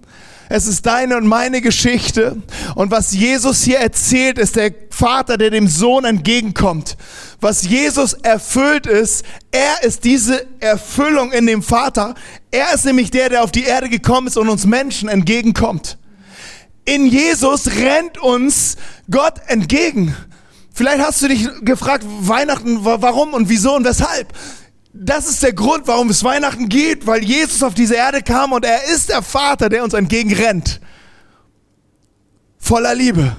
Es 0.52 0.66
ist 0.66 0.84
deine 0.84 1.16
und 1.16 1.28
meine 1.28 1.60
Geschichte. 1.60 2.42
Und 2.74 2.90
was 2.90 3.12
Jesus 3.12 3.62
hier 3.62 3.78
erzählt, 3.78 4.36
ist 4.36 4.56
der 4.56 4.74
Vater, 4.90 5.38
der 5.38 5.50
dem 5.50 5.68
Sohn 5.68 6.04
entgegenkommt. 6.04 6.96
Was 7.40 7.62
Jesus 7.62 8.14
erfüllt 8.14 8.84
ist, 8.84 9.24
er 9.52 9.84
ist 9.84 10.02
diese 10.02 10.44
Erfüllung 10.58 11.30
in 11.30 11.46
dem 11.46 11.62
Vater. 11.62 12.16
Er 12.50 12.74
ist 12.74 12.84
nämlich 12.84 13.12
der, 13.12 13.28
der 13.28 13.44
auf 13.44 13.52
die 13.52 13.62
Erde 13.62 13.88
gekommen 13.88 14.26
ist 14.26 14.36
und 14.36 14.48
uns 14.48 14.66
Menschen 14.66 15.08
entgegenkommt. 15.08 15.98
In 16.84 17.06
Jesus 17.06 17.68
rennt 17.68 18.18
uns 18.18 18.76
Gott 19.08 19.34
entgegen. 19.46 20.16
Vielleicht 20.74 21.00
hast 21.00 21.22
du 21.22 21.28
dich 21.28 21.46
gefragt, 21.60 22.04
Weihnachten, 22.04 22.84
warum 22.84 23.34
und 23.34 23.48
wieso 23.48 23.76
und 23.76 23.84
weshalb. 23.84 24.32
Das 24.92 25.28
ist 25.28 25.42
der 25.42 25.52
Grund, 25.52 25.86
warum 25.86 26.10
es 26.10 26.24
Weihnachten 26.24 26.68
geht, 26.68 27.06
weil 27.06 27.22
Jesus 27.22 27.62
auf 27.62 27.74
diese 27.74 27.94
Erde 27.94 28.22
kam 28.22 28.52
und 28.52 28.64
er 28.64 28.84
ist 28.84 29.08
der 29.08 29.22
Vater, 29.22 29.68
der 29.68 29.84
uns 29.84 29.94
entgegenrennt. 29.94 30.80
Voller 32.58 32.94
Liebe. 32.94 33.36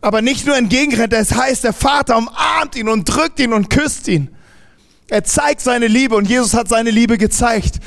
Aber 0.00 0.22
nicht 0.22 0.46
nur 0.46 0.56
entgegenrennt, 0.56 1.12
das 1.12 1.34
heißt, 1.34 1.64
der 1.64 1.72
Vater 1.72 2.16
umarmt 2.16 2.76
ihn 2.76 2.88
und 2.88 3.04
drückt 3.04 3.40
ihn 3.40 3.52
und 3.52 3.70
küsst 3.70 4.06
ihn. 4.08 4.34
Er 5.08 5.24
zeigt 5.24 5.60
seine 5.60 5.88
Liebe 5.88 6.14
und 6.14 6.28
Jesus 6.28 6.54
hat 6.54 6.68
seine 6.68 6.90
Liebe 6.90 7.18
gezeigt. 7.18 7.80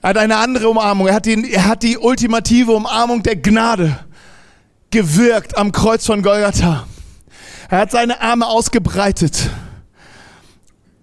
Er 0.00 0.10
hat 0.10 0.16
eine 0.16 0.38
andere 0.38 0.70
Umarmung. 0.70 1.06
Er 1.06 1.14
hat, 1.14 1.26
die, 1.26 1.52
er 1.52 1.66
hat 1.66 1.82
die 1.82 1.98
ultimative 1.98 2.72
Umarmung 2.72 3.22
der 3.22 3.36
Gnade 3.36 3.98
gewirkt 4.90 5.56
am 5.58 5.70
Kreuz 5.70 6.06
von 6.06 6.22
Golgatha. 6.22 6.86
Er 7.68 7.78
hat 7.78 7.90
seine 7.90 8.20
Arme 8.22 8.46
ausgebreitet 8.46 9.50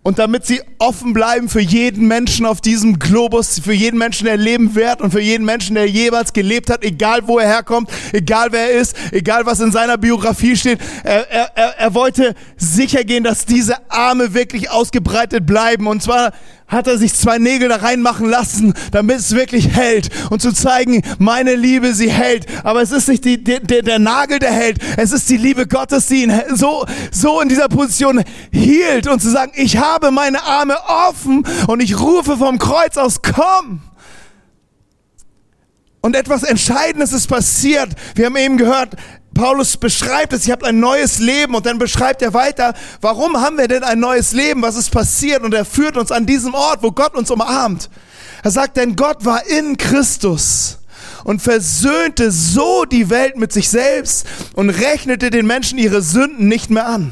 und 0.03 0.17
damit 0.17 0.45
sie 0.45 0.61
offen 0.79 1.13
bleiben 1.13 1.47
für 1.47 1.61
jeden 1.61 2.07
Menschen 2.07 2.45
auf 2.45 2.59
diesem 2.59 2.97
Globus, 2.97 3.59
für 3.59 3.73
jeden 3.73 3.99
Menschen, 3.99 4.25
der 4.25 4.37
leben 4.37 4.73
wird 4.73 4.99
und 4.99 5.11
für 5.11 5.21
jeden 5.21 5.45
Menschen, 5.45 5.75
der 5.75 5.87
jeweils 5.87 6.33
gelebt 6.33 6.71
hat, 6.71 6.83
egal 6.83 7.27
wo 7.27 7.37
er 7.37 7.47
herkommt, 7.47 7.89
egal 8.11 8.51
wer 8.51 8.71
er 8.71 8.79
ist, 8.79 8.95
egal 9.11 9.45
was 9.45 9.59
in 9.59 9.71
seiner 9.71 9.97
Biografie 9.97 10.55
steht. 10.55 10.79
Er, 11.03 11.29
er, 11.31 11.77
er 11.77 11.93
wollte 11.93 12.33
sicher 12.57 13.03
gehen, 13.03 13.23
dass 13.23 13.45
diese 13.45 13.75
Arme 13.91 14.33
wirklich 14.33 14.71
ausgebreitet 14.71 15.45
bleiben. 15.45 15.85
Und 15.85 16.01
zwar 16.01 16.33
hat 16.71 16.87
er 16.87 16.97
sich 16.97 17.13
zwei 17.13 17.37
Nägel 17.37 17.69
da 17.69 17.75
reinmachen 17.75 18.27
lassen, 18.27 18.73
damit 18.91 19.17
es 19.17 19.35
wirklich 19.35 19.75
hält 19.75 20.09
und 20.29 20.41
zu 20.41 20.53
zeigen, 20.53 21.03
meine 21.19 21.55
Liebe, 21.55 21.93
sie 21.93 22.09
hält. 22.09 22.45
Aber 22.63 22.81
es 22.81 22.91
ist 22.91 23.09
nicht 23.09 23.25
die, 23.25 23.43
der, 23.43 23.59
der 23.59 23.99
Nagel, 23.99 24.39
der 24.39 24.51
hält. 24.51 24.79
Es 24.97 25.11
ist 25.11 25.29
die 25.29 25.37
Liebe 25.37 25.67
Gottes, 25.67 26.07
die 26.07 26.23
ihn 26.23 26.33
so, 26.55 26.85
so 27.11 27.41
in 27.41 27.49
dieser 27.49 27.67
Position 27.67 28.23
hielt 28.51 29.07
und 29.07 29.21
zu 29.21 29.29
sagen, 29.29 29.51
ich 29.55 29.77
habe 29.77 30.11
meine 30.11 30.41
Arme 30.43 30.77
offen 31.09 31.45
und 31.67 31.81
ich 31.81 31.99
rufe 31.99 32.37
vom 32.37 32.57
Kreuz 32.57 32.97
aus, 32.97 33.21
komm. 33.21 33.81
Und 36.01 36.15
etwas 36.15 36.41
Entscheidendes 36.41 37.13
ist 37.13 37.27
passiert. 37.27 37.89
Wir 38.15 38.25
haben 38.25 38.35
eben 38.35 38.57
gehört, 38.57 38.95
Paulus 39.41 39.75
beschreibt 39.75 40.33
es, 40.33 40.45
ich 40.45 40.51
habe 40.51 40.67
ein 40.67 40.79
neues 40.79 41.17
Leben 41.17 41.55
und 41.55 41.65
dann 41.65 41.79
beschreibt 41.79 42.21
er 42.21 42.35
weiter, 42.35 42.75
warum 43.01 43.41
haben 43.41 43.57
wir 43.57 43.67
denn 43.67 43.81
ein 43.81 43.99
neues 43.99 44.33
Leben, 44.33 44.61
was 44.61 44.75
ist 44.75 44.91
passiert 44.91 45.41
und 45.41 45.51
er 45.55 45.65
führt 45.65 45.97
uns 45.97 46.11
an 46.11 46.27
diesem 46.27 46.53
Ort, 46.53 46.83
wo 46.83 46.91
Gott 46.91 47.15
uns 47.15 47.31
umarmt. 47.31 47.89
Er 48.43 48.51
sagt, 48.51 48.77
denn 48.77 48.95
Gott 48.95 49.25
war 49.25 49.43
in 49.47 49.77
Christus 49.77 50.77
und 51.23 51.41
versöhnte 51.41 52.29
so 52.29 52.85
die 52.85 53.09
Welt 53.09 53.35
mit 53.35 53.51
sich 53.51 53.71
selbst 53.71 54.27
und 54.53 54.69
rechnete 54.69 55.31
den 55.31 55.47
Menschen 55.47 55.79
ihre 55.79 56.03
Sünden 56.03 56.47
nicht 56.47 56.69
mehr 56.69 56.85
an. 56.85 57.11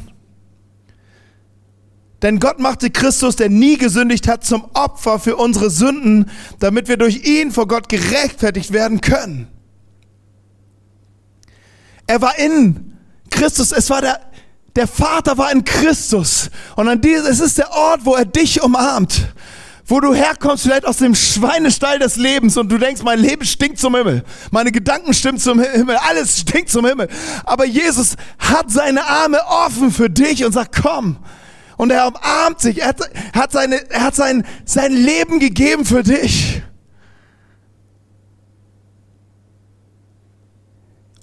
Denn 2.22 2.40
Gott 2.40 2.60
machte 2.60 2.92
Christus, 2.92 3.38
der 3.38 3.50
nie 3.50 3.80
gesündigt 3.80 4.28
hat, 4.28 4.46
zum 4.46 4.66
Opfer 4.76 5.18
für 5.18 5.36
unsere 5.36 5.72
Sünden, 5.72 6.30
damit 6.60 6.90
wir 6.90 6.98
durch 6.98 7.26
ihn 7.26 7.52
vor 7.52 7.68
Gott 7.68 7.90
gerechtfertigt 7.90 8.72
werden 8.72 9.02
können. 9.02 9.48
Er 12.10 12.20
war 12.22 12.40
in 12.40 12.98
Christus. 13.30 13.72
Es 13.72 13.88
war 13.92 14.02
der, 14.02 14.20
der 14.76 14.88
Vater 14.88 15.38
war 15.38 15.52
in 15.52 15.64
Christus. 15.64 16.50
Und 16.76 16.88
an 16.88 17.00
diesem, 17.00 17.28
es 17.28 17.40
ist 17.40 17.60
der 17.60 17.72
Ort, 17.72 18.04
wo 18.04 18.16
er 18.16 18.26
dich 18.26 18.64
umarmt. 18.64 19.28
Wo 19.86 20.00
du 20.00 20.16
herkommst, 20.16 20.64
vielleicht 20.64 20.88
aus 20.88 20.98
dem 20.98 21.14
Schweinestall 21.14 22.00
des 22.00 22.16
Lebens 22.16 22.58
und 22.58 22.72
du 22.72 22.80
denkst, 22.80 23.04
mein 23.04 23.20
Leben 23.20 23.46
stinkt 23.46 23.78
zum 23.78 23.96
Himmel. 23.96 24.24
Meine 24.50 24.72
Gedanken 24.72 25.14
stimmen 25.14 25.38
zum 25.38 25.60
Himmel. 25.60 25.98
Alles 25.98 26.40
stinkt 26.40 26.72
zum 26.72 26.84
Himmel. 26.88 27.10
Aber 27.44 27.66
Jesus 27.66 28.16
hat 28.40 28.72
seine 28.72 29.06
Arme 29.06 29.40
offen 29.46 29.92
für 29.92 30.10
dich 30.10 30.44
und 30.44 30.52
sagt, 30.52 30.82
komm. 30.82 31.18
Und 31.78 31.92
er 31.92 32.08
umarmt 32.08 32.60
sich. 32.60 32.82
Er 32.82 32.88
hat, 32.88 33.02
hat, 33.36 33.52
seine, 33.52 33.88
er 33.92 34.02
hat 34.02 34.16
sein, 34.16 34.48
sein 34.66 34.94
Leben 34.94 35.38
gegeben 35.38 35.86
für 35.86 36.02
dich. 36.02 36.64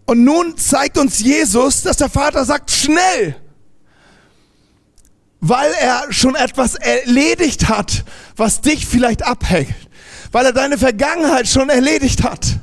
Und 0.06 0.22
nun 0.22 0.56
zeigt 0.56 0.98
uns 0.98 1.18
Jesus, 1.18 1.82
dass 1.82 1.96
der 1.96 2.08
Vater 2.08 2.44
sagt, 2.44 2.70
schnell, 2.70 3.36
weil 5.40 5.72
er 5.80 6.12
schon 6.12 6.36
etwas 6.36 6.76
erledigt 6.76 7.68
hat, 7.68 8.04
was 8.36 8.60
dich 8.60 8.86
vielleicht 8.86 9.24
abhängt, 9.24 9.74
weil 10.30 10.46
er 10.46 10.52
deine 10.52 10.78
Vergangenheit 10.78 11.48
schon 11.48 11.68
erledigt 11.70 12.22
hat, 12.22 12.60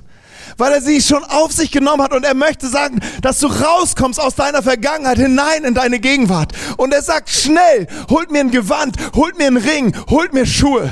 weil 0.58 0.72
er 0.72 0.82
sie 0.82 1.02
schon 1.02 1.24
auf 1.26 1.52
sich 1.52 1.72
genommen 1.72 2.02
hat 2.02 2.14
und 2.14 2.24
er 2.24 2.34
möchte 2.34 2.68
sagen, 2.68 3.00
dass 3.22 3.40
du 3.40 3.48
rauskommst 3.48 4.22
aus 4.22 4.36
deiner 4.36 4.64
Vergangenheit 4.64 5.18
hinein 5.18 5.66
in 5.66 5.74
deine 5.74 6.00
Gegenwart. 6.00 6.54
Und 6.78 6.94
er 6.94 7.02
sagt, 7.02 7.30
schnell, 7.30 7.88
holt 8.10 8.32
mir 8.32 8.40
ein 8.40 8.52
Gewand, 8.52 8.96
holt 9.16 9.38
mir 9.38 9.48
einen 9.48 9.58
Ring, 9.58 9.96
holt 10.10 10.34
mir 10.34 10.46
Schuhe. 10.46 10.92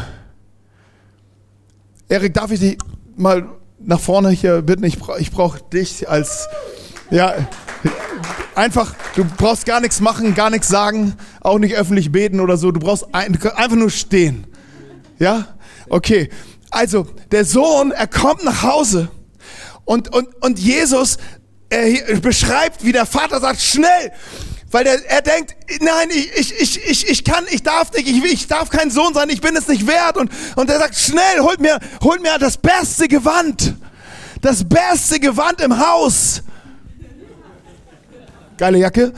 Erik, 2.09 2.33
darf 2.33 2.51
ich 2.51 2.59
dich 2.59 2.77
mal 3.15 3.60
nach 3.83 3.99
vorne 3.99 4.29
hier 4.29 4.61
bitten. 4.61 4.83
Ich, 4.83 4.99
bra 4.99 5.17
ich 5.17 5.31
brauche 5.31 5.61
dich 5.71 6.09
als, 6.09 6.47
ja, 7.09 7.33
einfach, 8.55 8.95
du 9.15 9.25
brauchst 9.37 9.65
gar 9.65 9.81
nichts 9.81 9.99
machen, 9.99 10.35
gar 10.35 10.49
nichts 10.49 10.67
sagen, 10.67 11.15
auch 11.41 11.59
nicht 11.59 11.75
öffentlich 11.75 12.11
beten 12.11 12.39
oder 12.39 12.57
so. 12.57 12.71
Du 12.71 12.79
brauchst 12.79 13.13
ein, 13.13 13.37
einfach 13.55 13.77
nur 13.77 13.89
stehen. 13.89 14.47
Ja? 15.19 15.47
Okay. 15.89 16.29
Also, 16.69 17.05
der 17.31 17.43
Sohn, 17.43 17.91
er 17.91 18.07
kommt 18.07 18.45
nach 18.45 18.63
Hause 18.63 19.09
und, 19.83 20.13
und, 20.15 20.29
und 20.41 20.57
Jesus 20.57 21.17
er 21.71 22.19
beschreibt, 22.19 22.83
wie 22.83 22.91
der 22.91 23.05
Vater 23.05 23.39
sagt, 23.39 23.61
schnell, 23.61 24.11
weil 24.71 24.85
der, 24.85 25.09
er 25.09 25.21
denkt, 25.21 25.55
nein, 25.81 26.09
ich, 26.09 26.31
ich, 26.37 26.61
ich, 26.61 26.89
ich, 26.89 27.09
ich 27.09 27.23
kann, 27.23 27.45
ich 27.49 27.61
darf 27.61 27.91
nicht, 27.91 28.07
ich, 28.07 28.23
ich 28.23 28.47
darf 28.47 28.69
kein 28.69 28.89
Sohn 28.89 29.13
sein, 29.13 29.29
ich 29.29 29.41
bin 29.41 29.55
es 29.55 29.67
nicht 29.67 29.85
wert. 29.85 30.17
Und, 30.17 30.31
und 30.55 30.69
er 30.69 30.79
sagt, 30.79 30.95
schnell, 30.95 31.39
holt 31.41 31.59
mir, 31.59 31.77
holt 32.01 32.21
mir 32.21 32.37
das 32.39 32.57
beste 32.57 33.07
Gewand. 33.07 33.75
Das 34.41 34.67
beste 34.67 35.19
Gewand 35.19 35.61
im 35.61 35.77
Haus. 35.77 36.41
Geile 38.57 38.77
Jacke. 38.77 39.13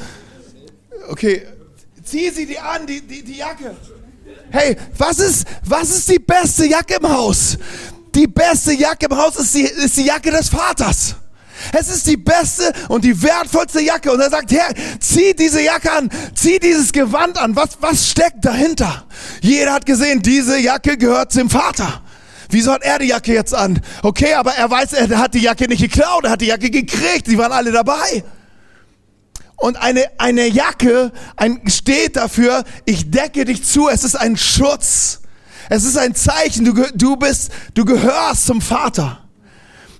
Okay, 1.09 1.45
zieh 2.03 2.29
sie 2.29 2.45
dir 2.45 2.63
an, 2.63 2.87
die, 2.87 3.01
die, 3.01 3.23
die 3.23 3.37
Jacke. 3.37 3.75
Hey, 4.49 4.75
was 4.97 5.19
ist, 5.19 5.45
was 5.63 5.89
ist 5.89 6.09
die 6.09 6.19
beste 6.19 6.65
Jacke 6.65 6.95
im 6.95 7.09
Haus? 7.09 7.57
Die 8.13 8.27
beste 8.27 8.73
Jacke 8.73 9.05
im 9.05 9.17
Haus 9.17 9.35
ist 9.35 9.53
die, 9.55 9.63
ist 9.63 9.97
die 9.97 10.05
Jacke 10.05 10.31
des 10.31 10.49
Vaters. 10.49 11.15
Es 11.71 11.89
ist 11.89 12.07
die 12.07 12.17
beste 12.17 12.73
und 12.89 13.03
die 13.03 13.21
wertvollste 13.21 13.81
Jacke. 13.81 14.11
Und 14.11 14.19
er 14.19 14.29
sagt, 14.29 14.51
Herr, 14.51 14.73
zieh 14.99 15.33
diese 15.33 15.61
Jacke 15.61 15.91
an, 15.91 16.09
zieh 16.35 16.59
dieses 16.59 16.91
Gewand 16.91 17.37
an. 17.37 17.55
Was, 17.55 17.77
was 17.79 18.09
steckt 18.09 18.43
dahinter? 18.43 19.05
Jeder 19.41 19.73
hat 19.73 19.85
gesehen, 19.85 20.21
diese 20.21 20.59
Jacke 20.59 20.97
gehört 20.97 21.35
dem 21.35 21.49
Vater. 21.49 22.01
Wieso 22.49 22.73
hat 22.73 22.83
er 22.83 22.99
die 22.99 23.07
Jacke 23.07 23.33
jetzt 23.33 23.55
an? 23.55 23.81
Okay, 24.03 24.33
aber 24.33 24.53
er 24.53 24.69
weiß, 24.69 24.93
er 24.93 25.17
hat 25.17 25.33
die 25.33 25.39
Jacke 25.39 25.67
nicht 25.67 25.81
geklaut, 25.81 26.25
er 26.25 26.31
hat 26.31 26.41
die 26.41 26.47
Jacke 26.47 26.69
gekriegt, 26.69 27.27
die 27.27 27.37
waren 27.37 27.51
alle 27.51 27.71
dabei. 27.71 28.23
Und 29.55 29.77
eine, 29.77 30.05
eine 30.19 30.47
Jacke 30.47 31.11
ein, 31.35 31.61
steht 31.67 32.15
dafür, 32.15 32.63
ich 32.85 33.09
decke 33.09 33.45
dich 33.45 33.63
zu, 33.63 33.89
es 33.89 34.03
ist 34.03 34.15
ein 34.15 34.37
Schutz. 34.37 35.21
Es 35.69 35.85
ist 35.85 35.97
ein 35.97 36.13
Zeichen, 36.13 36.65
du, 36.65 36.73
du 36.93 37.15
bist, 37.15 37.51
du 37.73 37.85
gehörst 37.85 38.45
zum 38.45 38.61
Vater. 38.61 39.22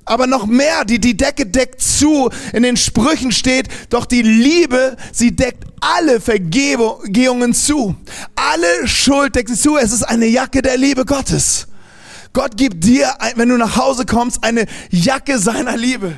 Aber 0.05 0.27
noch 0.27 0.45
mehr, 0.45 0.83
die, 0.85 0.99
die 0.99 1.15
Decke 1.15 1.45
deckt 1.45 1.81
zu. 1.81 2.29
In 2.51 2.63
den 2.63 2.75
Sprüchen 2.77 3.31
steht, 3.31 3.67
doch 3.89 4.05
die 4.05 4.21
Liebe, 4.21 4.97
sie 5.11 5.35
deckt 5.35 5.63
alle 5.79 6.19
Vergehungen 6.19 7.53
zu. 7.53 7.95
Alle 8.35 8.87
Schuld 8.87 9.35
deckt 9.35 9.49
sie 9.49 9.57
zu. 9.57 9.77
Es 9.77 9.91
ist 9.91 10.03
eine 10.03 10.25
Jacke 10.25 10.61
der 10.61 10.77
Liebe 10.77 11.05
Gottes. 11.05 11.67
Gott 12.33 12.57
gibt 12.57 12.83
dir, 12.83 13.13
wenn 13.35 13.49
du 13.49 13.57
nach 13.57 13.77
Hause 13.77 14.05
kommst, 14.05 14.43
eine 14.43 14.65
Jacke 14.89 15.37
seiner 15.39 15.77
Liebe. 15.77 16.13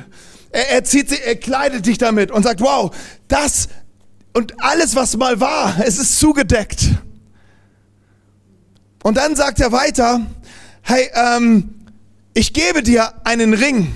Er, 0.50 0.70
er 0.70 0.84
zieht 0.84 1.10
sie, 1.10 1.20
er 1.20 1.36
kleidet 1.36 1.86
dich 1.86 1.98
damit 1.98 2.30
und 2.30 2.42
sagt, 2.42 2.60
wow, 2.60 2.94
das 3.28 3.68
und 4.32 4.52
alles, 4.62 4.94
was 4.94 5.16
mal 5.16 5.40
war, 5.40 5.76
es 5.84 5.98
ist 5.98 6.18
zugedeckt. 6.18 6.88
Und 9.02 9.16
dann 9.16 9.36
sagt 9.36 9.60
er 9.60 9.72
weiter, 9.72 10.26
hey, 10.82 11.08
ähm, 11.14 11.75
ich 12.36 12.52
gebe 12.52 12.82
dir 12.82 13.14
einen 13.24 13.54
Ring. 13.54 13.94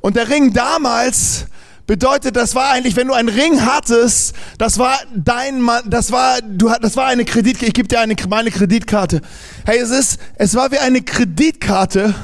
Und 0.00 0.16
der 0.16 0.28
Ring 0.28 0.52
damals 0.52 1.46
bedeutet, 1.86 2.36
das 2.36 2.54
war 2.54 2.70
eigentlich, 2.70 2.94
wenn 2.94 3.08
du 3.08 3.14
einen 3.14 3.30
Ring 3.30 3.64
hattest, 3.64 4.36
das 4.58 4.78
war 4.78 4.98
dein, 5.14 5.66
das 5.86 6.12
war, 6.12 6.42
du, 6.42 6.70
das 6.82 6.94
war 6.94 7.06
eine 7.06 7.24
Kreditkarte, 7.24 7.66
ich 7.66 7.72
gebe 7.72 7.88
dir 7.88 8.00
eine, 8.00 8.16
meine 8.28 8.50
Kreditkarte. 8.50 9.22
Hey, 9.64 9.78
es 9.78 9.88
ist, 9.88 10.18
es 10.36 10.54
war 10.54 10.72
wie 10.72 10.78
eine 10.78 11.00
Kreditkarte, 11.00 12.14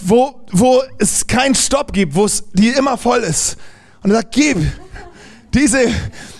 wo, 0.00 0.46
wo 0.52 0.82
es 0.96 1.26
keinen 1.26 1.54
Stopp 1.54 1.92
gibt, 1.92 2.14
wo 2.14 2.24
es, 2.24 2.44
die 2.54 2.68
immer 2.68 2.96
voll 2.96 3.20
ist. 3.20 3.58
Und 4.02 4.10
er 4.10 4.16
sagt, 4.16 4.32
gib 4.32 4.56
diese, 5.52 5.80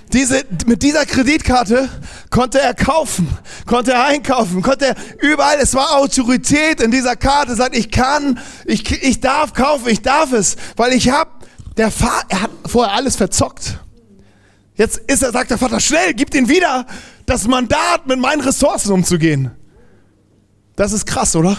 diese, 0.09 0.45
mit 0.67 0.83
dieser 0.83 1.05
Kreditkarte 1.07 1.89
konnte 2.31 2.61
er 2.61 2.75
kaufen, 2.75 3.29
konnte 3.67 3.93
er 3.93 4.05
einkaufen, 4.05 4.63
konnte 4.63 4.87
er 4.87 4.95
überall, 5.21 5.59
es 5.61 5.75
war 5.75 5.97
Autorität 5.97 6.81
in 6.81 6.91
dieser 6.91 7.17
Karte, 7.17 7.55
sagt, 7.55 7.77
ich 7.77 7.91
kann, 7.91 8.39
ich, 8.65 9.03
ich 9.03 9.21
darf 9.21 9.53
kaufen, 9.53 9.89
ich 9.89 10.03
darf 10.03 10.33
es, 10.33 10.57
weil 10.77 10.93
ich 10.93 11.11
habe, 11.11 11.31
der 11.77 11.91
Vater, 11.91 12.27
er 12.29 12.43
hat 12.43 12.51
vorher 12.67 12.95
alles 12.95 13.17
verzockt. 13.17 13.79
Jetzt 14.75 14.99
ist 15.07 15.23
er, 15.23 15.33
sagt 15.33 15.51
der 15.51 15.59
Vater, 15.59 15.81
schnell, 15.81 16.15
gib 16.15 16.35
ihn 16.35 16.49
wieder 16.49 16.87
das 17.27 17.47
Mandat, 17.47 18.07
mit 18.07 18.19
meinen 18.19 18.41
Ressourcen 18.41 18.93
umzugehen. 18.93 19.51
Das 20.77 20.93
ist 20.93 21.07
krass, 21.07 21.35
oder? 21.35 21.57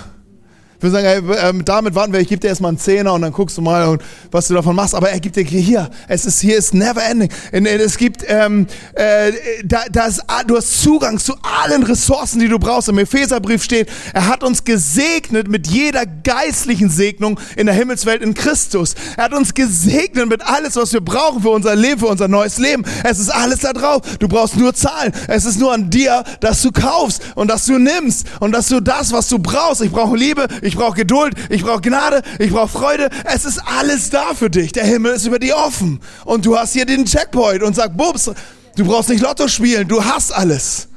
Wir 0.82 0.92
sagen, 0.92 1.06
hey, 1.06 1.50
äh, 1.50 1.63
damit 1.65 1.94
warten 1.94 2.13
wir, 2.13 2.22
ich 2.22 2.30
gebe 2.30 2.39
dir 2.39 2.48
erstmal 2.48 2.70
einen 2.70 2.78
Zehner 2.78 3.13
und 3.13 3.22
dann 3.22 3.34
guckst 3.34 3.58
du 3.58 3.62
mal, 3.62 3.98
was 4.32 4.48
du 4.48 4.54
davon 4.54 4.76
machst. 4.76 4.96
Aber 4.96 5.10
er 5.10 5.20
gibt 5.20 5.36
dir 5.36 5.44
hier, 5.44 5.89
es 6.08 6.26
ist 6.26 6.39
hier 6.39 6.58
ist 6.58 6.74
never 6.74 7.04
ending. 7.04 7.30
Es 7.52 7.98
gibt, 7.98 8.24
ähm, 8.28 8.65
äh, 8.94 9.34
da, 9.65 9.84
da 9.92 10.06
ist, 10.06 10.24
du 10.48 10.56
hast 10.56 10.82
Zugang 10.82 11.20
zu 11.20 11.36
allen 11.42 11.84
Ressourcen, 11.84 12.39
die 12.39 12.48
du 12.48 12.60
brauchst. 12.60 12.88
Im 12.88 12.98
Epheserbrief 12.98 13.62
steht, 13.62 13.89
er 14.13 14.28
hat 14.28 14.42
uns 14.44 14.63
gesegnet 14.63 15.50
mit 15.50 15.68
jeder 15.68 16.06
geistlichen 16.06 16.89
Segnung 16.89 17.39
in 17.58 17.65
der 17.65 17.76
Himmelswelt 17.76 18.22
in 18.22 18.34
Christus. 18.34 18.96
Er 19.18 19.26
hat 19.26 19.34
uns 19.34 19.54
gesegnet 19.54 20.30
mit 20.30 20.42
alles, 20.42 20.78
was 20.78 20.94
wir 20.94 21.02
brauchen 21.02 21.42
für 21.42 21.50
unser 21.50 21.76
Leben, 21.76 22.00
für 22.00 22.08
unser 22.08 22.30
neues 22.30 22.58
Leben. 22.58 22.86
Es 23.04 23.20
ist 23.20 23.30
alles 23.30 23.60
da 23.60 23.74
drauf. 23.74 24.02
Du 24.20 24.30
brauchst 24.30 24.56
nur 24.56 24.74
zahlen. 24.74 25.12
Es 25.28 25.44
ist 25.44 25.60
nur 25.60 25.74
an 25.74 25.89
dir, 25.89 26.24
dass 26.39 26.62
du 26.62 26.72
kaufst 26.72 27.22
und 27.36 27.50
dass 27.50 27.65
du 27.65 27.78
nimmst 27.78 28.28
und 28.39 28.54
dass 28.54 28.70
du 28.70 28.80
das, 28.80 29.12
was 29.12 29.28
du 29.28 29.39
brauchst. 29.39 29.82
Ich 29.82 29.92
brauche 29.92 30.15
Liebe, 30.15 30.48
ich 30.62 30.69
brauche 30.76 30.96
Geduld, 30.96 31.34
ich 31.50 31.64
brauche 31.64 31.82
Gnade, 31.82 32.22
ich 32.40 32.52
brauche 32.52 32.68
Freude. 32.68 33.10
Es 33.24 33.46
ist 33.46 33.60
alles 33.60 34.10
da 34.10 34.34
für 34.34 34.50
dich. 34.50 34.72
Der 34.72 34.86
Himmel 34.86 35.14
ist 35.14 35.26
über 35.26 35.40
dir 35.40 35.58
offen. 35.58 36.00
Und 36.26 36.46
du 36.46 36.58
hast 36.58 36.74
hier 36.74 36.86
den 36.86 37.06
Checkpoint 37.06 37.64
und 37.64 37.76
sag, 37.76 37.96
Bubs, 37.96 38.32
du 38.76 38.86
brauchst 38.86 39.10
nicht 39.10 39.22
Lotto 39.22 39.48
spielen, 39.48 39.88
du 39.88 40.04
hast 40.04 40.32
alles. 40.32 40.88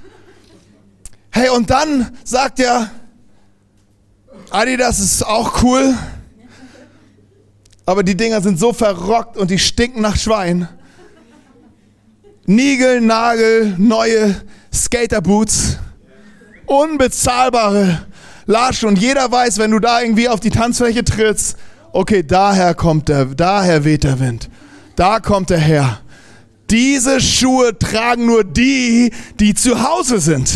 Hey, 1.31 1.49
und 1.49 1.71
dann 1.71 2.17
sagt 2.25 2.61
er, 2.61 2.91
Adi, 4.51 4.77
das 4.77 5.01
ist 5.01 5.27
auch 5.27 5.63
cool, 5.63 5.95
aber 7.87 8.03
die 8.03 8.17
Dinger 8.17 8.43
sind 8.43 8.59
so 8.59 8.73
verrockt 8.73 9.39
und 9.39 9.51
die 9.51 9.59
stinken 9.59 10.03
nach 10.03 10.17
Schwein. 10.17 10.69
Nigel, 12.45 13.01
Nagel, 13.01 13.75
neue 13.79 14.35
Skaterboots, 14.73 15.79
unbezahlbare 16.67 18.07
Lasche 18.47 18.87
und 18.87 18.99
jeder 18.99 19.31
weiß, 19.31 19.59
wenn 19.59 19.71
du 19.71 19.79
da 19.79 20.01
irgendwie 20.01 20.29
auf 20.29 20.41
die 20.41 20.51
Tanzfläche 20.51 21.05
trittst, 21.05 21.57
okay, 21.93 22.23
daher 22.23 22.75
kommt 22.75 23.09
der, 23.09 23.27
daher 23.27 23.85
weht 23.85 24.05
der 24.05 24.19
Wind. 24.19 24.49
Da 24.97 25.21
kommt 25.21 25.51
er 25.51 25.59
her. 25.59 26.01
Diese 26.71 27.21
Schuhe 27.21 27.79
tragen 27.79 28.27
nur 28.27 28.45
die, 28.45 29.13
die 29.39 29.55
zu 29.55 29.83
Hause 29.83 30.19
sind. 30.21 30.55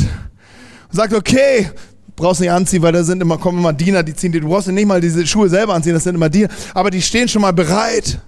Und 0.88 0.96
sagt, 0.96 1.12
okay, 1.12 1.70
brauchst 2.16 2.40
nicht 2.40 2.50
anziehen, 2.50 2.82
weil 2.82 2.92
da 2.92 3.04
sind 3.04 3.20
immer, 3.20 3.38
kommen 3.38 3.58
immer 3.58 3.72
Diener, 3.72 4.02
die 4.02 4.14
ziehen 4.14 4.32
die, 4.32 4.40
du 4.40 4.48
brauchst 4.48 4.68
nicht 4.68 4.86
mal 4.86 5.00
diese 5.00 5.26
Schuhe 5.26 5.48
selber 5.48 5.74
anziehen, 5.74 5.92
das 5.92 6.04
sind 6.04 6.14
immer 6.14 6.30
Diener, 6.30 6.48
aber 6.74 6.90
die 6.90 7.02
stehen 7.02 7.28
schon 7.28 7.42
mal 7.42 7.52
bereit. 7.52 8.18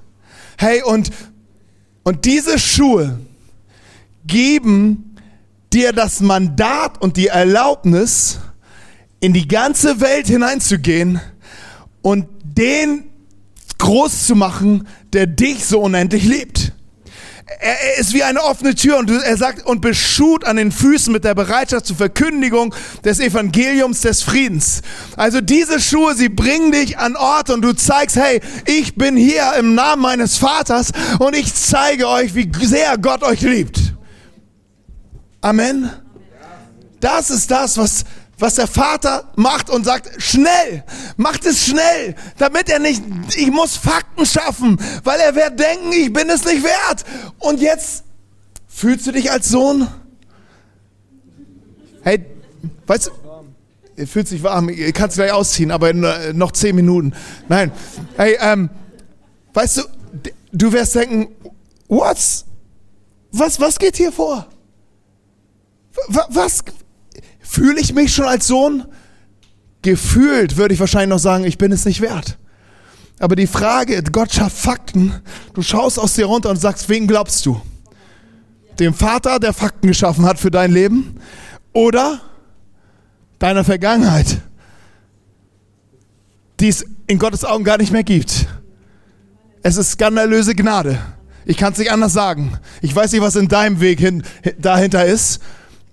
Hey, 0.58 0.82
und, 0.82 1.10
und 2.02 2.24
diese 2.24 2.58
Schuhe 2.58 3.18
geben 4.26 5.16
dir 5.72 5.92
das 5.92 6.20
Mandat 6.20 7.00
und 7.00 7.16
die 7.16 7.28
Erlaubnis, 7.28 8.38
in 9.20 9.33
die 9.33 9.48
ganze 9.48 10.00
Welt 10.00 10.26
hineinzugehen 10.26 11.20
und 12.02 12.26
den 12.42 13.04
groß 13.78 14.26
zu 14.26 14.35
machen, 14.35 14.88
der 15.12 15.26
dich 15.26 15.64
so 15.64 15.81
unendlich 15.81 16.24
liebt. 16.24 16.72
Er, 17.61 17.98
ist 17.98 18.12
wie 18.12 18.22
eine 18.22 18.42
offene 18.42 18.74
Tür 18.74 18.98
und 18.98 19.11
er 19.11 19.37
sagt 19.37 19.64
und 19.64 19.81
beschut 19.81 20.44
an 20.44 20.57
den 20.57 20.70
Füßen 20.70 21.12
mit 21.12 21.24
der 21.24 21.35
Bereitschaft 21.35 21.87
zur 21.87 21.96
Verkündigung 21.96 22.74
des 23.04 23.20
Evangeliums 23.20 24.02
des 24.02 24.22
Friedens. 24.22 24.83
Also 25.16 25.40
diese 25.40 25.81
Schuhe, 25.81 26.14
sie 26.14 26.28
bringen 26.28 26.72
dich 26.72 26.98
an 26.98 27.16
Ort 27.16 27.48
und 27.48 27.62
du 27.62 27.72
zeigst, 27.72 28.16
hey, 28.16 28.40
ich 28.66 28.96
bin 28.96 29.16
hier 29.16 29.54
im 29.59 29.74
Namen 29.74 30.02
meines 30.02 30.37
Vaters 30.37 30.92
und 31.18 31.35
ich 31.35 31.54
zeige 31.54 32.07
euch, 32.09 32.35
wie 32.35 32.50
sehr 32.61 32.98
Gott 32.98 33.22
euch 33.22 33.40
liebt. 33.40 33.94
Amen. 35.40 35.90
Das 37.00 37.31
ist 37.31 37.50
das, 37.50 37.78
was 37.78 38.04
was 38.38 38.55
der 38.55 38.66
Vater 38.66 39.31
macht 39.37 39.68
und 39.68 39.85
sagt, 39.85 40.22
schnell, 40.22 40.85
macht 41.16 41.44
es 41.44 41.66
schnell, 41.66 42.14
damit 42.38 42.68
er 42.68 42.79
nicht, 42.79 43.03
ich 43.37 43.51
muss 43.51 43.77
Fakten 43.77 44.24
schaffen, 44.24 44.81
weil 45.03 45.18
er 45.20 45.35
wird 45.35 45.59
denken, 45.59 45.92
ich 45.92 46.12
bin 46.12 46.31
es 46.31 46.44
nicht 46.44 46.62
wert. 46.62 47.05
Und 47.38 47.61
jetzt 47.61 48.05
fühlst 48.68 49.07
du 49.07 49.12
dich 49.12 49.31
als 49.31 49.48
Sohn? 49.48 49.88
Hey, 52.03 52.24
weißt 52.87 53.11
du, 53.96 54.07
fühlt 54.07 54.29
sich 54.29 54.42
warm, 54.42 54.70
kannst 54.94 55.16
gleich 55.16 55.33
ausziehen, 55.33 55.72
aber 55.72 55.90
in, 55.90 56.05
äh, 56.05 56.33
noch 56.33 56.53
zehn 56.53 56.77
Minuten. 56.77 57.14
Nein, 57.48 57.72
hey, 58.16 58.38
ähm, 58.40 58.70
weißt 59.53 59.79
du, 59.79 59.83
du 60.53 60.72
wirst 60.72 60.94
denken, 60.94 61.29
what's, 61.88 62.44
was, 63.33 63.59
was 63.59 63.79
geht 63.79 63.96
hier 63.96 64.12
vor? 64.12 64.46
Was, 66.07 66.62
Fühle 67.48 67.80
ich 67.80 67.94
mich 67.94 68.14
schon 68.14 68.26
als 68.26 68.46
Sohn? 68.46 68.84
Gefühlt 69.80 70.58
würde 70.58 70.74
ich 70.74 70.80
wahrscheinlich 70.80 71.08
noch 71.08 71.18
sagen, 71.18 71.44
ich 71.44 71.56
bin 71.56 71.72
es 71.72 71.87
nicht 71.87 72.02
wert. 72.02 72.37
Aber 73.18 73.37
die 73.37 73.46
Frage, 73.46 74.02
Gott 74.12 74.34
schafft 74.34 74.58
Fakten. 74.58 75.14
Du 75.54 75.62
schaust 75.62 75.98
aus 75.98 76.12
dir 76.12 76.26
runter 76.26 76.50
und 76.50 76.61
sagst, 76.61 76.90
wen 76.90 77.06
glaubst 77.06 77.46
du? 77.46 77.58
Dem 78.78 78.92
Vater, 78.92 79.40
der 79.40 79.54
Fakten 79.54 79.88
geschaffen 79.88 80.26
hat 80.26 80.38
für 80.38 80.50
dein 80.50 80.70
Leben? 80.70 81.16
Oder 81.72 82.20
deiner 83.38 83.64
Vergangenheit, 83.64 84.42
die 86.61 86.68
es 86.68 86.84
in 87.06 87.18
Gottes 87.18 87.46
Augen 87.46 87.64
gar 87.64 87.78
nicht 87.78 87.92
mehr 87.92 88.04
gibt? 88.04 88.46
Es 89.62 89.78
ist 89.78 89.92
skandalöse 89.92 90.54
Gnade. 90.54 90.98
Ich 91.46 91.56
kann 91.56 91.72
es 91.72 91.78
nicht 91.78 91.92
anders 91.92 92.12
sagen. 92.12 92.58
Ich 92.82 92.94
weiß 92.94 93.11
nicht, 93.12 93.22
was 93.22 93.37
in 93.37 93.48
deinem 93.48 93.80
Weg 93.80 94.00
hin, 94.00 94.22
dahinter 94.58 95.06
ist. 95.06 95.40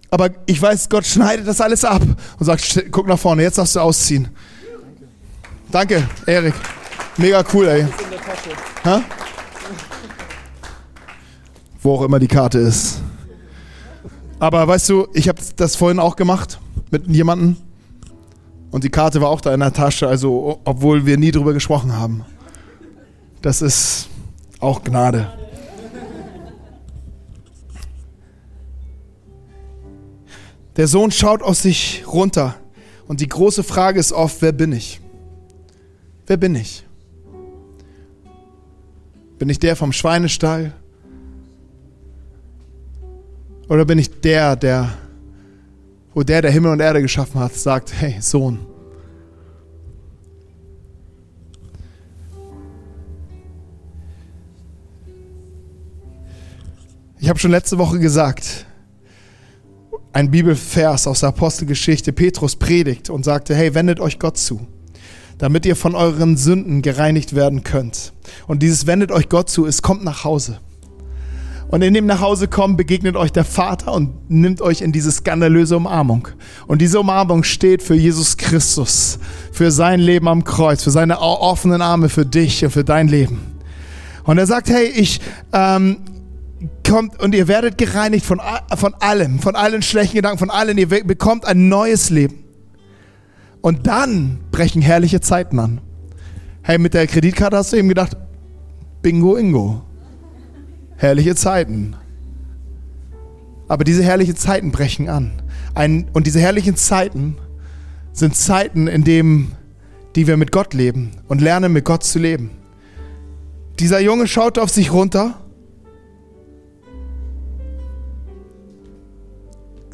Aber 0.10 0.30
ich 0.46 0.62
weiß, 0.62 0.89
Gott 0.89 1.06
schneidet 1.06 1.48
das 1.48 1.62
alles 1.62 1.84
ab 1.84 2.02
und 2.02 2.46
sagt, 2.46 2.86
guck 2.91 3.08
nach 3.08 3.20
vorne, 3.20 3.44
jetzt 3.44 3.58
darfst 3.58 3.76
du 3.76 3.80
ausziehen. 3.80 4.30
Danke, 5.72 6.08
Erik. 6.26 6.54
Mega 7.18 7.44
cool, 7.54 7.68
ey. 7.68 7.86
Ha? 8.84 9.02
Wo 11.82 11.96
auch 11.96 12.02
immer 12.04 12.20
die 12.20 12.28
Karte 12.28 12.60
ist. 12.60 13.02
Aber 14.39 14.68
weißt 14.68 14.89
du, 14.89 15.08
ich 15.13 15.28
habe 15.28 15.41
das 15.56 15.76
vorhin 15.76 16.00
auch 16.00 16.15
gemacht 16.15 16.60
mit 16.91 17.08
jemandem 17.08 17.58
und 18.72 18.84
die 18.84 18.89
Karte 18.89 19.22
war 19.22 19.30
auch 19.30 19.41
da 19.41 19.54
in 19.54 19.62
der 19.62 19.72
Tasche, 19.72 20.08
also 20.08 20.60
obwohl 20.65 21.06
wir 21.06 21.18
nie 21.18 21.32
drüber 21.32 21.54
gesprochen 21.54 21.96
haben. 21.96 22.26
Das 23.41 23.62
ist 23.62 24.10
auch 24.60 24.84
Gnade. 24.84 25.32
Der 30.78 30.88
Sohn 30.88 31.12
schaut 31.12 31.42
aus 31.42 31.62
sich 31.62 32.04
runter 32.06 32.56
und 33.08 33.22
die 33.22 33.30
große 33.30 33.64
Frage 33.64 34.00
ist 34.00 34.12
oft, 34.12 34.42
wer 34.42 34.52
bin 34.52 34.74
ich? 34.74 35.00
Wer 36.28 36.38
bin 36.38 36.56
ich? 36.56 36.86
Bin 39.38 39.50
ich 39.50 39.60
der 39.60 39.76
vom 39.76 39.94
Schweinestall? 39.94 40.74
Oder 43.70 43.86
bin 43.86 44.00
ich 44.00 44.20
der, 44.22 44.56
der, 44.56 44.98
wo 46.14 46.24
der, 46.24 46.42
der 46.42 46.52
Himmel 46.52 46.72
und 46.72 46.80
Erde 46.80 47.02
geschaffen 47.02 47.40
hat, 47.40 47.54
sagt, 47.54 47.94
hey 47.94 48.18
Sohn, 48.20 48.60
Ich 57.18 57.30
habe 57.30 57.40
schon 57.40 57.50
letzte 57.50 57.80
Woche 57.80 57.98
gesagt, 57.98 58.68
ein 60.15 60.32
Bibelvers 60.32 61.08
aus 61.08 61.19
der 61.19 61.30
Apostelgeschichte, 61.30 62.13
Petrus 62.13 62.56
predigt 62.56 63.10
und 63.10 63.25
sagte, 63.25 63.54
hey, 63.54 63.75
wendet 63.75 63.99
euch 63.99 64.17
Gott 64.17 64.38
zu, 64.38 64.65
damit 65.39 65.65
ihr 65.65 65.75
von 65.75 65.93
euren 65.93 66.38
Sünden 66.38 66.82
gereinigt 66.82 67.36
werden 67.36 67.65
könnt. 67.65 68.13
Und 68.47 68.63
dieses 68.63 68.88
wendet 68.88 69.12
euch 69.12 69.28
Gott 69.28 69.49
zu, 69.49 69.65
es 69.65 69.82
kommt 69.82 70.06
nach 70.06 70.23
Hause. 70.23 70.60
Und 71.67 71.82
in 71.82 71.93
dem 71.93 72.06
Nachhausekommen 72.06 72.78
begegnet 72.78 73.17
euch 73.17 73.34
der 73.34 73.43
Vater 73.43 73.91
und 73.91 74.30
nimmt 74.30 74.62
euch 74.62 74.80
in 74.80 74.93
diese 74.93 75.12
skandalöse 75.12 75.75
Umarmung. 75.75 76.30
Und 76.65 76.82
diese 76.82 77.01
Umarmung 77.01 77.43
steht 77.43 77.84
für 77.84 77.95
Jesus 77.95 78.38
Christus, 78.38 79.19
für 79.51 79.69
sein 79.69 79.99
Leben 79.99 80.30
am 80.30 80.45
Kreuz, 80.45 80.82
für 80.82 80.91
seine 80.91 81.19
offenen 81.19 81.82
Arme 81.82 82.08
für 82.08 82.25
dich 82.25 82.63
und 82.63 82.71
für 82.71 82.86
dein 82.86 83.10
Leben. 83.10 83.41
Und 84.23 84.38
er 84.38 84.47
sagt, 84.47 84.69
hey, 84.69 84.86
ich, 84.86 85.19
ähm, 85.51 85.97
kommt 86.88 87.19
und 87.21 87.36
ihr 87.36 87.48
werdet 87.48 87.78
gereinigt 87.78 88.26
von, 88.26 88.39
von 88.76 88.93
allem, 88.95 89.39
von 89.39 89.56
allen 89.56 89.82
schlechten 89.82 90.15
Gedanken, 90.15 90.38
von 90.38 90.50
allen, 90.50 90.78
ihr 90.78 90.88
bekommt 90.88 91.45
ein 91.45 91.67
neues 91.67 92.10
Leben. 92.10 92.43
Und 93.62 93.88
dann 93.88 94.39
brechen 94.52 94.82
herrliche 94.82 95.21
Zeiten 95.21 95.60
an. 95.60 95.82
Hey, 96.62 96.78
mit 96.78 96.93
der 96.93 97.08
Kreditkarte 97.08 97.58
hast 97.58 97.74
du 97.74 97.78
eben 97.78 97.89
gedacht, 97.89 98.15
Bingo 99.02 99.36
Ingo 99.36 99.84
herrliche 100.98 101.36
Zeiten. 101.36 101.95
Aber 103.67 103.84
diese 103.84 104.04
herrlichen 104.04 104.36
Zeiten 104.36 104.71
brechen 104.71 105.10
an. 105.10 105.41
Ein, 105.74 106.08
und 106.13 106.28
diese 106.28 106.39
herrlichen 106.39 106.76
Zeiten 106.76 107.38
sind 108.13 108.36
Zeiten, 108.36 108.88
in 108.88 109.04
denen 109.04 109.52
die 110.15 110.28
wir 110.28 110.38
mit 110.38 110.52
Gott 110.52 110.74
leben 110.74 111.12
und 111.28 111.41
lernen, 111.41 111.74
mit 111.74 111.84
Gott 111.84 112.04
zu 112.04 112.19
leben. 112.19 112.52
Dieser 113.80 114.00
Junge 114.00 114.28
schaut 114.28 114.58
auf 114.58 114.69
sich 114.69 114.93
runter, 114.93 115.41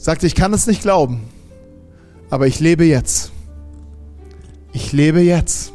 sagte, 0.01 0.25
ich 0.25 0.33
kann 0.33 0.51
es 0.51 0.65
nicht 0.65 0.81
glauben, 0.81 1.21
aber 2.31 2.47
ich 2.47 2.59
lebe 2.59 2.85
jetzt. 2.85 3.31
Ich 4.73 4.91
lebe 4.93 5.21
jetzt. 5.21 5.73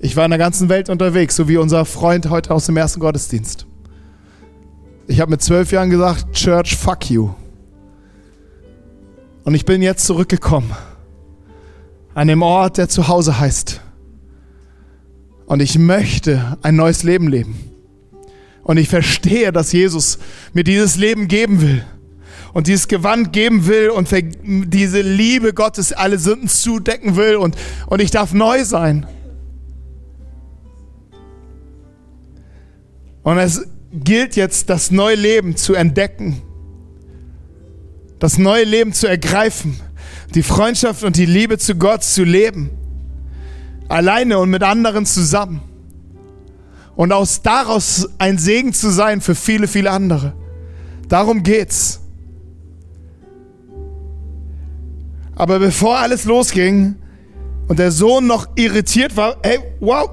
Ich 0.00 0.16
war 0.16 0.24
in 0.24 0.30
der 0.30 0.38
ganzen 0.38 0.68
Welt 0.68 0.88
unterwegs, 0.88 1.36
so 1.36 1.48
wie 1.48 1.58
unser 1.58 1.84
Freund 1.84 2.28
heute 2.28 2.52
aus 2.52 2.66
dem 2.66 2.76
ersten 2.76 2.98
Gottesdienst. 2.98 3.66
Ich 5.06 5.20
habe 5.20 5.30
mit 5.30 5.42
zwölf 5.42 5.70
Jahren 5.70 5.90
gesagt, 5.90 6.32
Church, 6.32 6.76
fuck 6.76 7.08
you. 7.08 7.30
Und 9.44 9.54
ich 9.54 9.64
bin 9.64 9.80
jetzt 9.80 10.04
zurückgekommen 10.04 10.72
an 12.14 12.26
dem 12.26 12.42
Ort, 12.42 12.78
der 12.78 12.88
zu 12.88 13.06
Hause 13.06 13.38
heißt. 13.38 13.80
Und 15.46 15.60
ich 15.60 15.78
möchte 15.78 16.58
ein 16.62 16.74
neues 16.74 17.04
Leben 17.04 17.28
leben. 17.28 17.58
Und 18.64 18.76
ich 18.76 18.88
verstehe, 18.88 19.52
dass 19.52 19.72
Jesus 19.72 20.18
mir 20.52 20.64
dieses 20.64 20.96
Leben 20.96 21.28
geben 21.28 21.60
will. 21.60 21.84
Und 22.58 22.66
dieses 22.66 22.88
Gewand 22.88 23.32
geben 23.32 23.68
will 23.68 23.90
und 23.90 24.08
diese 24.42 25.00
Liebe 25.00 25.54
Gottes 25.54 25.92
alle 25.92 26.18
Sünden 26.18 26.48
zudecken 26.48 27.14
will. 27.14 27.36
Und, 27.36 27.56
und 27.86 28.02
ich 28.02 28.10
darf 28.10 28.32
neu 28.34 28.64
sein. 28.64 29.06
Und 33.22 33.38
es 33.38 33.64
gilt 33.92 34.34
jetzt, 34.34 34.70
das 34.70 34.90
neue 34.90 35.14
Leben 35.14 35.54
zu 35.54 35.74
entdecken, 35.74 36.42
das 38.18 38.38
neue 38.38 38.64
Leben 38.64 38.92
zu 38.92 39.06
ergreifen, 39.06 39.78
die 40.34 40.42
Freundschaft 40.42 41.04
und 41.04 41.14
die 41.14 41.26
Liebe 41.26 41.58
zu 41.58 41.76
Gott 41.76 42.02
zu 42.02 42.24
leben, 42.24 42.70
alleine 43.86 44.40
und 44.40 44.50
mit 44.50 44.64
anderen 44.64 45.06
zusammen. 45.06 45.60
Und 46.96 47.12
aus 47.12 47.40
daraus 47.42 48.08
ein 48.18 48.36
Segen 48.36 48.72
zu 48.72 48.90
sein 48.90 49.20
für 49.20 49.36
viele, 49.36 49.68
viele 49.68 49.92
andere. 49.92 50.34
Darum 51.06 51.44
geht's. 51.44 52.00
Aber 55.38 55.60
bevor 55.60 55.96
alles 55.98 56.24
losging 56.24 56.96
und 57.68 57.78
der 57.78 57.92
Sohn 57.92 58.26
noch 58.26 58.48
irritiert 58.56 59.16
war, 59.16 59.36
hey, 59.42 59.60
wow, 59.78 60.10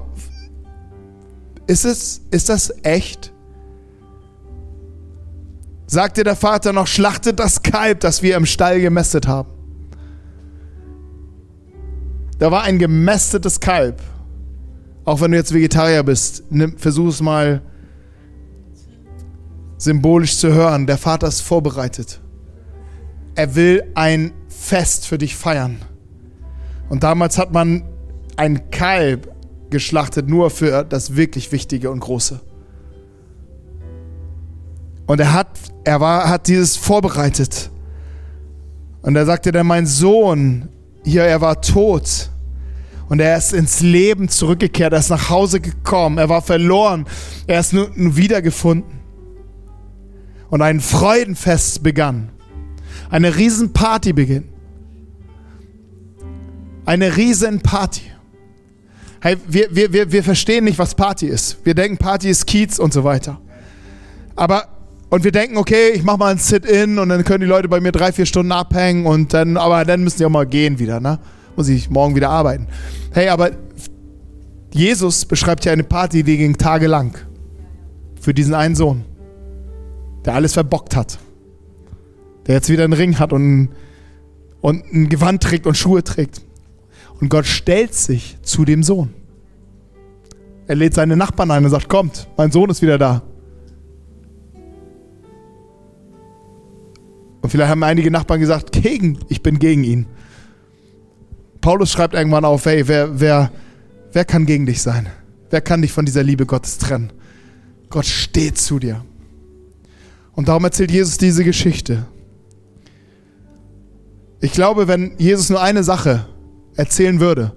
ist 1.66 1.84
es, 1.84 2.22
ist 2.30 2.48
das 2.48 2.72
echt? 2.84 3.32
sagte 5.88 6.24
der 6.24 6.36
Vater 6.36 6.72
noch, 6.72 6.86
schlachtet 6.86 7.38
das 7.38 7.62
Kalb, 7.62 8.00
das 8.00 8.22
wir 8.22 8.36
im 8.36 8.46
Stall 8.46 8.80
gemästet 8.80 9.26
haben. 9.26 9.48
Da 12.38 12.50
war 12.50 12.62
ein 12.62 12.78
gemästetes 12.78 13.60
Kalb. 13.60 14.00
Auch 15.04 15.20
wenn 15.20 15.30
du 15.30 15.36
jetzt 15.36 15.54
Vegetarier 15.54 16.02
bist, 16.02 16.44
nimm, 16.50 16.76
versuch 16.76 17.08
es 17.08 17.20
mal 17.20 17.62
symbolisch 19.78 20.36
zu 20.36 20.52
hören. 20.52 20.86
Der 20.86 20.98
Vater 20.98 21.28
ist 21.28 21.40
vorbereitet. 21.40 22.20
Er 23.36 23.54
will 23.54 23.84
ein 23.94 24.32
Fest 24.66 25.06
für 25.06 25.16
dich 25.16 25.36
feiern. 25.36 25.78
Und 26.88 27.04
damals 27.04 27.38
hat 27.38 27.52
man 27.52 27.84
ein 28.36 28.72
Kalb 28.72 29.32
geschlachtet, 29.70 30.28
nur 30.28 30.50
für 30.50 30.82
das 30.82 31.14
wirklich 31.14 31.52
Wichtige 31.52 31.88
und 31.88 32.00
Große. 32.00 32.40
Und 35.06 35.20
er 35.20 35.32
hat, 35.32 35.56
er 35.84 36.00
war, 36.00 36.28
hat 36.28 36.48
dieses 36.48 36.76
vorbereitet. 36.76 37.70
Und 39.02 39.14
er 39.14 39.24
sagte 39.24 39.52
dann, 39.52 39.68
mein 39.68 39.86
Sohn, 39.86 40.68
hier, 41.04 41.22
er 41.22 41.40
war 41.40 41.60
tot. 41.60 42.30
Und 43.08 43.20
er 43.20 43.36
ist 43.36 43.52
ins 43.52 43.78
Leben 43.82 44.28
zurückgekehrt, 44.28 44.92
er 44.92 44.98
ist 44.98 45.10
nach 45.10 45.30
Hause 45.30 45.60
gekommen, 45.60 46.18
er 46.18 46.28
war 46.28 46.42
verloren, 46.42 47.06
er 47.46 47.60
ist 47.60 47.72
nur 47.72 47.88
wiedergefunden. 47.94 48.98
Und 50.50 50.60
ein 50.60 50.80
Freudenfest 50.80 51.84
begann. 51.84 52.30
Eine 53.10 53.36
Riesenparty 53.36 54.12
beginnt. 54.12 54.55
Eine 56.86 57.16
Riesenparty. 57.16 58.02
Hey, 59.20 59.36
wir, 59.48 59.74
wir, 59.74 59.92
wir, 59.92 60.12
wir 60.12 60.22
verstehen 60.22 60.64
nicht, 60.64 60.78
was 60.78 60.94
Party 60.94 61.26
ist. 61.26 61.58
Wir 61.64 61.74
denken, 61.74 61.98
Party 61.98 62.30
ist 62.30 62.46
Kiez 62.46 62.78
und 62.78 62.92
so 62.92 63.02
weiter. 63.02 63.40
Aber 64.36 64.68
und 65.08 65.24
wir 65.24 65.32
denken, 65.32 65.56
okay, 65.56 65.90
ich 65.94 66.02
mache 66.02 66.18
mal 66.18 66.32
ein 66.32 66.38
Sit-in 66.38 66.98
und 66.98 67.08
dann 67.08 67.22
können 67.24 67.40
die 67.40 67.46
Leute 67.46 67.68
bei 67.68 67.80
mir 67.80 67.92
drei, 67.92 68.12
vier 68.12 68.26
Stunden 68.26 68.52
abhängen 68.52 69.06
und 69.06 69.32
dann, 69.34 69.56
aber 69.56 69.84
dann 69.84 70.02
müssen 70.02 70.18
die 70.18 70.24
auch 70.24 70.30
mal 70.30 70.46
gehen 70.46 70.78
wieder, 70.78 71.00
ne? 71.00 71.18
Muss 71.54 71.68
ich 71.68 71.88
morgen 71.90 72.16
wieder 72.16 72.28
arbeiten. 72.30 72.66
Hey, 73.12 73.28
aber 73.28 73.50
Jesus 74.72 75.24
beschreibt 75.24 75.64
ja 75.64 75.72
eine 75.72 75.84
Party, 75.84 76.22
die 76.22 76.36
ging 76.36 76.56
tagelang. 76.58 77.16
Für 78.20 78.34
diesen 78.34 78.54
einen 78.54 78.74
Sohn, 78.74 79.04
der 80.24 80.34
alles 80.34 80.54
verbockt 80.54 80.96
hat. 80.96 81.18
Der 82.46 82.56
jetzt 82.56 82.68
wieder 82.68 82.84
einen 82.84 82.92
Ring 82.92 83.18
hat 83.18 83.32
und, 83.32 83.70
und 84.60 84.92
ein 84.92 85.08
Gewand 85.08 85.42
trägt 85.42 85.66
und 85.66 85.76
Schuhe 85.76 86.02
trägt. 86.02 86.42
Und 87.20 87.28
Gott 87.28 87.46
stellt 87.46 87.94
sich 87.94 88.36
zu 88.42 88.64
dem 88.64 88.82
Sohn. 88.82 89.14
Er 90.66 90.74
lädt 90.74 90.94
seine 90.94 91.16
Nachbarn 91.16 91.50
ein 91.50 91.64
und 91.64 91.70
sagt, 91.70 91.88
kommt, 91.88 92.28
mein 92.36 92.50
Sohn 92.50 92.70
ist 92.70 92.82
wieder 92.82 92.98
da. 92.98 93.22
Und 97.40 97.50
vielleicht 97.50 97.70
haben 97.70 97.82
einige 97.84 98.10
Nachbarn 98.10 98.40
gesagt, 98.40 98.72
gegen, 98.72 99.20
ich 99.28 99.42
bin 99.42 99.58
gegen 99.58 99.84
ihn. 99.84 100.06
Paulus 101.60 101.92
schreibt 101.92 102.14
irgendwann 102.14 102.44
auf, 102.44 102.64
hey, 102.66 102.86
wer, 102.88 103.20
wer, 103.20 103.52
wer 104.12 104.24
kann 104.24 104.46
gegen 104.46 104.66
dich 104.66 104.82
sein? 104.82 105.06
Wer 105.50 105.60
kann 105.60 105.82
dich 105.82 105.92
von 105.92 106.04
dieser 106.04 106.24
Liebe 106.24 106.44
Gottes 106.44 106.78
trennen? 106.78 107.12
Gott 107.88 108.06
steht 108.06 108.58
zu 108.58 108.78
dir. 108.78 109.04
Und 110.32 110.48
darum 110.48 110.64
erzählt 110.64 110.90
Jesus 110.90 111.18
diese 111.18 111.44
Geschichte. 111.44 112.06
Ich 114.40 114.52
glaube, 114.52 114.86
wenn 114.88 115.14
Jesus 115.18 115.48
nur 115.48 115.62
eine 115.62 115.82
Sache 115.82 116.26
erzählen 116.76 117.20
würde, 117.20 117.52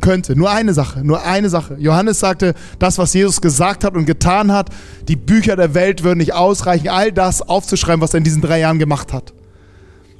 könnte. 0.00 0.36
Nur 0.36 0.50
eine 0.50 0.74
Sache, 0.74 1.04
nur 1.04 1.24
eine 1.24 1.48
Sache. 1.48 1.76
Johannes 1.78 2.20
sagte, 2.20 2.54
das, 2.78 2.98
was 2.98 3.14
Jesus 3.14 3.40
gesagt 3.40 3.84
hat 3.84 3.94
und 3.94 4.06
getan 4.06 4.52
hat, 4.52 4.70
die 5.08 5.16
Bücher 5.16 5.56
der 5.56 5.74
Welt 5.74 6.04
würden 6.04 6.18
nicht 6.18 6.34
ausreichen, 6.34 6.88
all 6.88 7.12
das 7.12 7.42
aufzuschreiben, 7.42 8.00
was 8.00 8.14
er 8.14 8.18
in 8.18 8.24
diesen 8.24 8.42
drei 8.42 8.60
Jahren 8.60 8.78
gemacht 8.78 9.12
hat. 9.12 9.32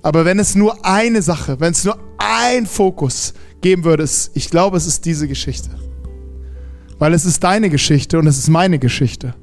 Aber 0.03 0.25
wenn 0.25 0.39
es 0.39 0.55
nur 0.55 0.85
eine 0.85 1.23
Sache, 1.23 1.61
wenn 1.61 1.73
es 1.73 1.85
nur 1.85 1.97
ein 2.19 2.67
Fokus 2.67 3.35
geben 3.61 3.85
würde, 3.85 4.03
ist, 4.03 4.33
ich 4.35 4.51
glaube, 4.51 4.77
es 4.77 4.87
ist 4.87 5.05
diese 5.05 5.29
Geschichte. 5.29 5.71
Weil 6.99 7.15
es 7.15 7.25
ist 7.25 7.43
deine 7.45 7.71
Geschichte 7.71 8.19
und 8.19 8.27
es 8.27 8.39
ist 8.39 8.49
meine 8.49 8.79
Geschichte. 8.79 9.35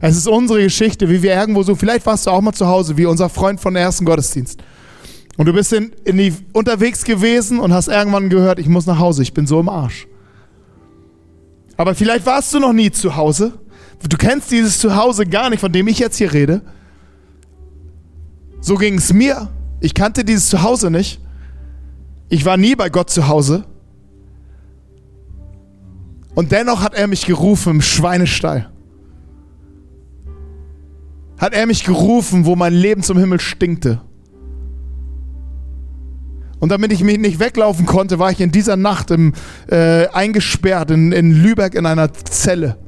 Es 0.00 0.16
ist 0.16 0.28
unsere 0.28 0.62
Geschichte, 0.62 1.08
wie 1.08 1.22
wir 1.22 1.34
irgendwo 1.34 1.64
so, 1.64 1.74
vielleicht 1.74 2.06
warst 2.06 2.26
du 2.26 2.30
auch 2.30 2.40
mal 2.40 2.52
zu 2.52 2.68
Hause, 2.68 2.96
wie 2.96 3.06
unser 3.06 3.28
Freund 3.28 3.60
von 3.60 3.74
der 3.74 3.82
ersten 3.82 4.04
Gottesdienst. 4.04 4.62
Und 5.38 5.46
du 5.46 5.54
bist 5.54 5.72
in, 5.72 5.92
in 6.04 6.18
die, 6.18 6.34
unterwegs 6.52 7.04
gewesen 7.04 7.60
und 7.60 7.72
hast 7.72 7.88
irgendwann 7.88 8.28
gehört, 8.28 8.58
ich 8.58 8.68
muss 8.68 8.84
nach 8.84 8.98
Hause, 8.98 9.22
ich 9.22 9.32
bin 9.32 9.46
so 9.46 9.60
im 9.60 9.68
Arsch. 9.68 10.06
Aber 11.76 11.94
vielleicht 11.94 12.26
warst 12.26 12.52
du 12.52 12.58
noch 12.58 12.72
nie 12.72 12.90
zu 12.90 13.16
Hause. 13.16 13.52
Du 14.06 14.16
kennst 14.16 14.50
dieses 14.50 14.78
Zuhause 14.80 15.24
gar 15.24 15.48
nicht, 15.48 15.60
von 15.60 15.72
dem 15.72 15.86
ich 15.86 16.00
jetzt 16.00 16.16
hier 16.16 16.32
rede. 16.32 16.60
So 18.60 18.74
ging 18.74 18.98
es 18.98 19.12
mir. 19.12 19.48
Ich 19.80 19.94
kannte 19.94 20.24
dieses 20.24 20.48
Zuhause 20.48 20.90
nicht. 20.90 21.20
Ich 22.28 22.44
war 22.44 22.56
nie 22.56 22.74
bei 22.74 22.90
Gott 22.90 23.08
zu 23.08 23.28
Hause. 23.28 23.64
Und 26.34 26.50
dennoch 26.50 26.82
hat 26.82 26.94
er 26.94 27.06
mich 27.06 27.24
gerufen 27.26 27.74
im 27.76 27.80
Schweinestall. 27.80 28.70
hat 31.38 31.54
er 31.54 31.66
mich 31.66 31.84
gerufen, 31.84 32.44
wo 32.44 32.56
mein 32.56 32.74
Leben 32.74 33.04
zum 33.04 33.16
Himmel 33.18 33.38
stinkte. 33.38 34.00
Und 36.60 36.70
damit 36.70 36.92
ich 36.92 37.04
mich 37.04 37.18
nicht 37.18 37.38
weglaufen 37.38 37.86
konnte, 37.86 38.18
war 38.18 38.30
ich 38.30 38.40
in 38.40 38.50
dieser 38.50 38.76
Nacht 38.76 39.10
im, 39.10 39.32
äh, 39.68 40.08
eingesperrt 40.08 40.90
in, 40.90 41.12
in 41.12 41.30
Lübeck 41.30 41.74
in 41.74 41.86
einer 41.86 42.12
Zelle. 42.12 42.78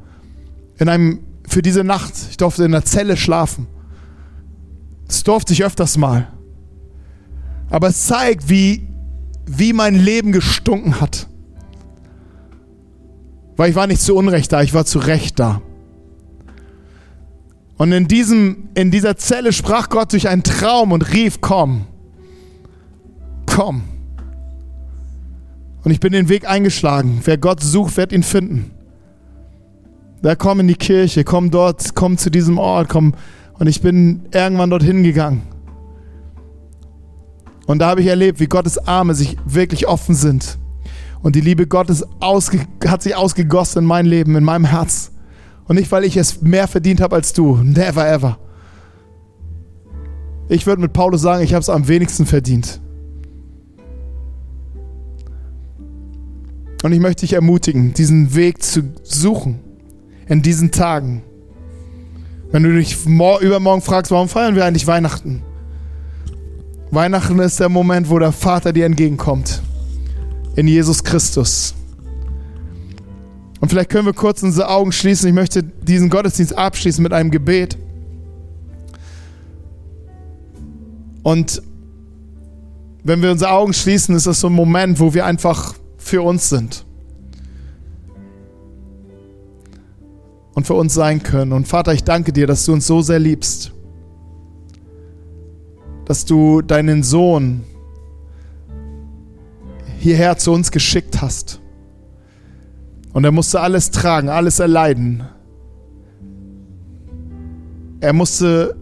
In 0.77 0.89
einem, 0.89 1.19
für 1.47 1.61
diese 1.61 1.83
Nacht. 1.83 2.13
Ich 2.29 2.37
durfte 2.37 2.65
in 2.65 2.73
einer 2.73 2.83
Zelle 2.83 3.15
schlafen. 3.15 3.67
Das 5.07 5.23
durfte 5.23 5.53
ich 5.53 5.63
öfters 5.63 5.97
mal. 5.97 6.27
Aber 7.69 7.87
es 7.87 8.05
zeigt, 8.05 8.49
wie, 8.49 8.87
wie 9.45 9.71
mein 9.71 9.95
Leben 9.95 10.33
gestunken 10.33 10.99
hat. 10.99 11.27
Weil 13.55 13.69
ich 13.69 13.75
war 13.75 13.87
nicht 13.87 14.01
zu 14.01 14.15
Unrecht 14.15 14.51
da, 14.51 14.61
ich 14.61 14.73
war 14.73 14.85
zu 14.85 14.99
Recht 14.99 15.39
da. 15.39 15.61
Und 17.77 17.93
in, 17.93 18.07
diesem, 18.07 18.69
in 18.73 18.91
dieser 18.91 19.15
Zelle 19.17 19.53
sprach 19.53 19.89
Gott 19.89 20.11
durch 20.11 20.27
einen 20.27 20.43
Traum 20.43 20.91
und 20.91 21.13
rief, 21.13 21.39
komm 21.41 21.87
komm. 23.51 23.83
Und 25.83 25.91
ich 25.91 25.99
bin 25.99 26.13
den 26.13 26.29
Weg 26.29 26.47
eingeschlagen. 26.47 27.21
Wer 27.23 27.37
Gott 27.37 27.61
sucht, 27.61 27.97
wird 27.97 28.11
ihn 28.11 28.23
finden. 28.23 28.71
Da 30.21 30.35
komm 30.35 30.59
in 30.59 30.67
die 30.67 30.75
Kirche, 30.75 31.23
komm 31.23 31.49
dort, 31.49 31.95
komm 31.95 32.17
zu 32.17 32.29
diesem 32.29 32.57
Ort, 32.57 32.89
komm. 32.89 33.15
Und 33.57 33.67
ich 33.67 33.81
bin 33.81 34.27
irgendwann 34.31 34.69
dorthin 34.69 35.03
gegangen. 35.03 35.41
Und 37.65 37.79
da 37.79 37.89
habe 37.89 38.01
ich 38.01 38.07
erlebt, 38.07 38.39
wie 38.39 38.47
Gottes 38.47 38.77
Arme 38.87 39.15
sich 39.15 39.37
wirklich 39.45 39.87
offen 39.87 40.15
sind. 40.15 40.57
Und 41.21 41.35
die 41.35 41.41
Liebe 41.41 41.67
Gottes 41.67 42.05
hat 42.21 43.03
sich 43.03 43.15
ausgegossen 43.15 43.83
in 43.83 43.87
mein 43.87 44.05
Leben, 44.05 44.35
in 44.35 44.43
meinem 44.43 44.65
Herz. 44.65 45.11
Und 45.67 45.75
nicht, 45.75 45.91
weil 45.91 46.03
ich 46.03 46.17
es 46.17 46.41
mehr 46.41 46.67
verdient 46.67 47.01
habe 47.01 47.15
als 47.15 47.33
du. 47.33 47.57
Never 47.57 48.07
ever. 48.07 48.37
Ich 50.49 50.67
würde 50.67 50.81
mit 50.81 50.93
Paulus 50.93 51.21
sagen, 51.21 51.43
ich 51.43 51.53
habe 51.53 51.61
es 51.61 51.69
am 51.69 51.87
wenigsten 51.87 52.25
verdient. 52.25 52.81
Und 56.83 56.93
ich 56.93 56.99
möchte 56.99 57.21
dich 57.21 57.33
ermutigen, 57.33 57.93
diesen 57.93 58.35
Weg 58.35 58.63
zu 58.63 58.83
suchen 59.03 59.59
in 60.27 60.41
diesen 60.41 60.71
Tagen. 60.71 61.23
Wenn 62.51 62.63
du 62.63 62.75
dich 62.75 63.05
übermorgen 63.05 63.81
fragst, 63.81 64.11
warum 64.11 64.27
feiern 64.27 64.55
wir 64.55 64.65
eigentlich 64.65 64.87
Weihnachten? 64.87 65.43
Weihnachten 66.89 67.39
ist 67.39 67.59
der 67.59 67.69
Moment, 67.69 68.09
wo 68.09 68.19
der 68.19 68.31
Vater 68.31 68.73
dir 68.73 68.85
entgegenkommt. 68.85 69.61
In 70.55 70.67
Jesus 70.67 71.03
Christus. 71.03 71.73
Und 73.61 73.69
vielleicht 73.69 73.89
können 73.89 74.07
wir 74.07 74.13
kurz 74.13 74.43
unsere 74.43 74.67
Augen 74.67 74.91
schließen. 74.91 75.29
Ich 75.29 75.35
möchte 75.35 75.63
diesen 75.63 76.09
Gottesdienst 76.09 76.57
abschließen 76.57 77.01
mit 77.01 77.13
einem 77.13 77.31
Gebet. 77.31 77.77
Und 81.23 81.61
wenn 83.03 83.21
wir 83.21 83.31
unsere 83.31 83.51
Augen 83.51 83.73
schließen, 83.73 84.15
ist 84.15 84.27
das 84.27 84.41
so 84.41 84.47
ein 84.47 84.53
Moment, 84.53 84.99
wo 84.99 85.13
wir 85.13 85.25
einfach 85.25 85.75
für 86.01 86.23
uns 86.23 86.49
sind. 86.49 86.83
Und 90.53 90.67
für 90.67 90.73
uns 90.73 90.93
sein 90.93 91.23
können. 91.23 91.53
Und 91.53 91.67
Vater, 91.67 91.93
ich 91.93 92.03
danke 92.03 92.33
dir, 92.33 92.47
dass 92.47 92.65
du 92.65 92.73
uns 92.73 92.87
so 92.87 93.01
sehr 93.01 93.19
liebst. 93.19 93.71
Dass 96.05 96.25
du 96.25 96.61
deinen 96.61 97.03
Sohn 97.03 97.63
hierher 99.99 100.37
zu 100.37 100.51
uns 100.51 100.71
geschickt 100.71 101.21
hast. 101.21 101.61
Und 103.13 103.23
er 103.23 103.31
musste 103.31 103.61
alles 103.61 103.91
tragen, 103.91 104.29
alles 104.29 104.59
erleiden. 104.59 105.23
Er 107.99 108.13
musste 108.13 108.75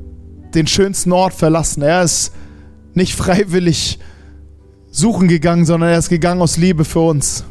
den 0.53 0.65
schönsten 0.65 1.11
Ort 1.11 1.33
verlassen. 1.33 1.83
Er 1.83 2.03
ist 2.03 2.31
nicht 2.93 3.13
freiwillig 3.13 3.99
suchen 4.91 5.27
gegangen, 5.27 5.65
sondern 5.65 5.89
er 5.89 5.99
ist 5.99 6.09
gegangen 6.09 6.41
aus 6.41 6.57
Liebe 6.57 6.85
für 6.85 6.99
uns, 6.99 7.43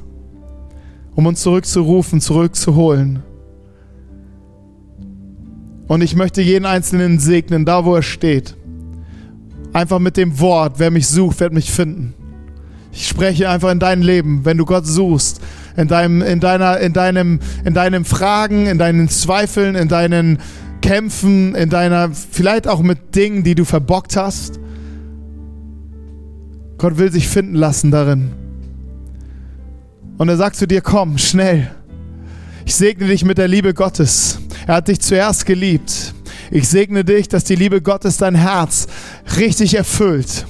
um 1.14 1.26
uns 1.26 1.42
zurückzurufen, 1.42 2.20
zurückzuholen. 2.20 3.22
Und 5.86 6.02
ich 6.02 6.14
möchte 6.14 6.42
jeden 6.42 6.66
Einzelnen 6.66 7.18
segnen, 7.18 7.64
da 7.64 7.84
wo 7.84 7.94
er 7.94 8.02
steht. 8.02 8.56
Einfach 9.72 9.98
mit 9.98 10.16
dem 10.16 10.38
Wort, 10.40 10.78
wer 10.78 10.90
mich 10.90 11.06
sucht, 11.06 11.40
wird 11.40 11.52
mich 11.52 11.70
finden. 11.70 12.14
Ich 12.92 13.08
spreche 13.08 13.48
einfach 13.48 13.70
in 13.70 13.78
dein 13.78 14.02
Leben, 14.02 14.44
wenn 14.44 14.58
du 14.58 14.64
Gott 14.64 14.86
suchst, 14.86 15.40
in 15.76 15.88
deinem, 15.88 16.20
in 16.22 16.40
deiner, 16.40 16.78
in 16.80 16.92
deinem, 16.92 17.38
in 17.64 17.74
deinem 17.74 18.04
Fragen, 18.04 18.66
in 18.66 18.78
deinen 18.78 19.08
Zweifeln, 19.08 19.76
in 19.76 19.88
deinen 19.88 20.38
Kämpfen, 20.82 21.54
in 21.54 21.70
deiner, 21.70 22.10
vielleicht 22.12 22.66
auch 22.66 22.82
mit 22.82 23.14
Dingen, 23.14 23.44
die 23.44 23.54
du 23.54 23.64
verbockt 23.64 24.16
hast 24.16 24.58
Gott 26.78 26.96
will 26.96 27.10
sich 27.10 27.28
finden 27.28 27.56
lassen 27.56 27.90
darin. 27.90 28.30
Und 30.16 30.28
er 30.28 30.36
sagt 30.36 30.56
zu 30.56 30.66
dir, 30.66 30.80
komm, 30.80 31.18
schnell. 31.18 31.70
Ich 32.64 32.74
segne 32.74 33.06
dich 33.06 33.24
mit 33.24 33.38
der 33.38 33.48
Liebe 33.48 33.74
Gottes. 33.74 34.38
Er 34.66 34.76
hat 34.76 34.88
dich 34.88 35.00
zuerst 35.00 35.46
geliebt. 35.46 36.14
Ich 36.50 36.68
segne 36.68 37.04
dich, 37.04 37.28
dass 37.28 37.44
die 37.44 37.54
Liebe 37.56 37.80
Gottes 37.80 38.16
dein 38.16 38.34
Herz 38.34 38.86
richtig 39.36 39.74
erfüllt. 39.74 40.46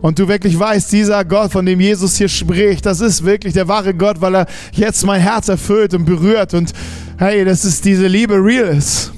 Und 0.00 0.18
du 0.18 0.28
wirklich 0.28 0.58
weißt, 0.58 0.92
dieser 0.92 1.24
Gott, 1.24 1.52
von 1.52 1.64
dem 1.64 1.80
Jesus 1.80 2.16
hier 2.16 2.28
spricht, 2.28 2.84
das 2.84 3.00
ist 3.00 3.24
wirklich 3.24 3.54
der 3.54 3.66
wahre 3.68 3.94
Gott, 3.94 4.20
weil 4.20 4.36
er 4.36 4.46
jetzt 4.72 5.04
mein 5.06 5.22
Herz 5.22 5.48
erfüllt 5.48 5.94
und 5.94 6.04
berührt. 6.04 6.52
Und 6.52 6.72
hey, 7.16 7.44
das 7.44 7.64
ist 7.64 7.84
diese 7.84 8.06
Liebe 8.06 8.34
real 8.34 8.76
ist. 8.76 9.13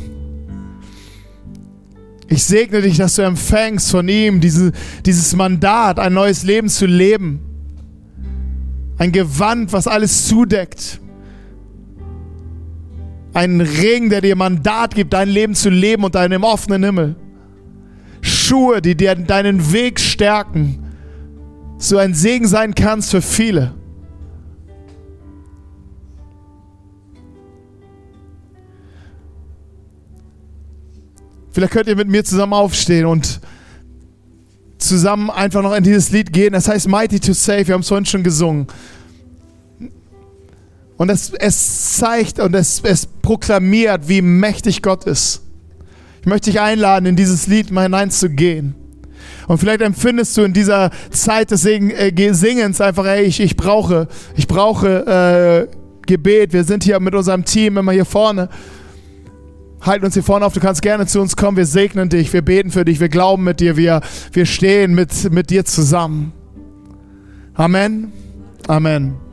Ich 2.28 2.44
segne 2.44 2.82
dich, 2.82 2.96
dass 2.96 3.16
du 3.16 3.22
empfängst 3.22 3.90
von 3.90 4.08
ihm 4.08 4.40
diese, 4.40 4.72
dieses 5.04 5.34
Mandat, 5.36 6.00
ein 6.00 6.12
neues 6.14 6.42
Leben 6.42 6.68
zu 6.68 6.86
leben. 6.86 7.40
Ein 8.98 9.12
Gewand, 9.12 9.72
was 9.72 9.86
alles 9.86 10.26
zudeckt. 10.26 11.00
Ein 13.32 13.60
Ring, 13.60 14.10
der 14.10 14.22
dir 14.22 14.34
Mandat 14.34 14.94
gibt, 14.94 15.12
dein 15.12 15.28
Leben 15.28 15.54
zu 15.54 15.68
leben 15.68 16.04
unter 16.04 16.20
einem 16.20 16.42
offenen 16.42 16.82
Himmel. 16.82 17.16
Schuhe, 18.22 18.80
die 18.80 18.96
dir 18.96 19.14
deinen 19.14 19.72
Weg 19.72 20.00
stärken, 20.00 20.82
so 21.78 21.98
ein 21.98 22.14
Segen 22.14 22.48
sein 22.48 22.74
kannst 22.74 23.10
für 23.10 23.22
viele. 23.22 23.74
Vielleicht 31.56 31.72
könnt 31.72 31.88
ihr 31.88 31.96
mit 31.96 32.06
mir 32.06 32.22
zusammen 32.22 32.52
aufstehen 32.52 33.06
und 33.06 33.40
zusammen 34.76 35.30
einfach 35.30 35.62
noch 35.62 35.74
in 35.74 35.82
dieses 35.82 36.10
Lied 36.10 36.30
gehen. 36.30 36.52
Das 36.52 36.68
heißt 36.68 36.86
Mighty 36.86 37.18
to 37.18 37.32
Save. 37.32 37.66
Wir 37.66 37.72
haben 37.72 37.80
es 37.80 37.88
vorhin 37.88 38.04
schon 38.04 38.22
gesungen. 38.22 38.66
Und 40.98 41.08
es, 41.08 41.32
es 41.32 41.94
zeigt 41.94 42.40
und 42.40 42.54
es, 42.54 42.82
es 42.84 43.06
proklamiert, 43.06 44.06
wie 44.06 44.20
mächtig 44.20 44.82
Gott 44.82 45.04
ist. 45.04 45.44
Ich 46.20 46.26
möchte 46.26 46.50
dich 46.50 46.60
einladen, 46.60 47.06
in 47.06 47.16
dieses 47.16 47.46
Lied 47.46 47.70
mal 47.70 47.84
hineinzugehen. 47.84 48.74
Und 49.48 49.56
vielleicht 49.56 49.80
empfindest 49.80 50.36
du 50.36 50.42
in 50.42 50.52
dieser 50.52 50.90
Zeit 51.08 51.52
des 51.52 51.64
äh, 51.64 52.32
Singens 52.34 52.82
einfach, 52.82 53.06
ey, 53.06 53.22
ich, 53.22 53.40
ich 53.40 53.56
brauche, 53.56 54.08
ich 54.36 54.46
brauche 54.46 55.68
äh, 55.70 55.76
Gebet. 56.04 56.52
Wir 56.52 56.64
sind 56.64 56.84
hier 56.84 57.00
mit 57.00 57.14
unserem 57.14 57.46
Team 57.46 57.78
immer 57.78 57.92
hier 57.92 58.04
vorne 58.04 58.50
halten 59.86 60.04
uns 60.04 60.14
hier 60.14 60.22
vorne 60.22 60.44
auf. 60.44 60.52
Du 60.52 60.60
kannst 60.60 60.82
gerne 60.82 61.06
zu 61.06 61.20
uns 61.20 61.36
kommen. 61.36 61.56
Wir 61.56 61.66
segnen 61.66 62.08
dich, 62.08 62.32
wir 62.32 62.42
beten 62.42 62.70
für 62.70 62.84
dich, 62.84 63.00
wir 63.00 63.08
glauben 63.08 63.44
mit 63.44 63.60
dir, 63.60 63.76
wir, 63.76 64.00
wir 64.32 64.46
stehen 64.46 64.94
mit, 64.94 65.32
mit 65.32 65.50
dir 65.50 65.64
zusammen. 65.64 66.32
Amen. 67.54 68.12
Amen. 68.66 69.25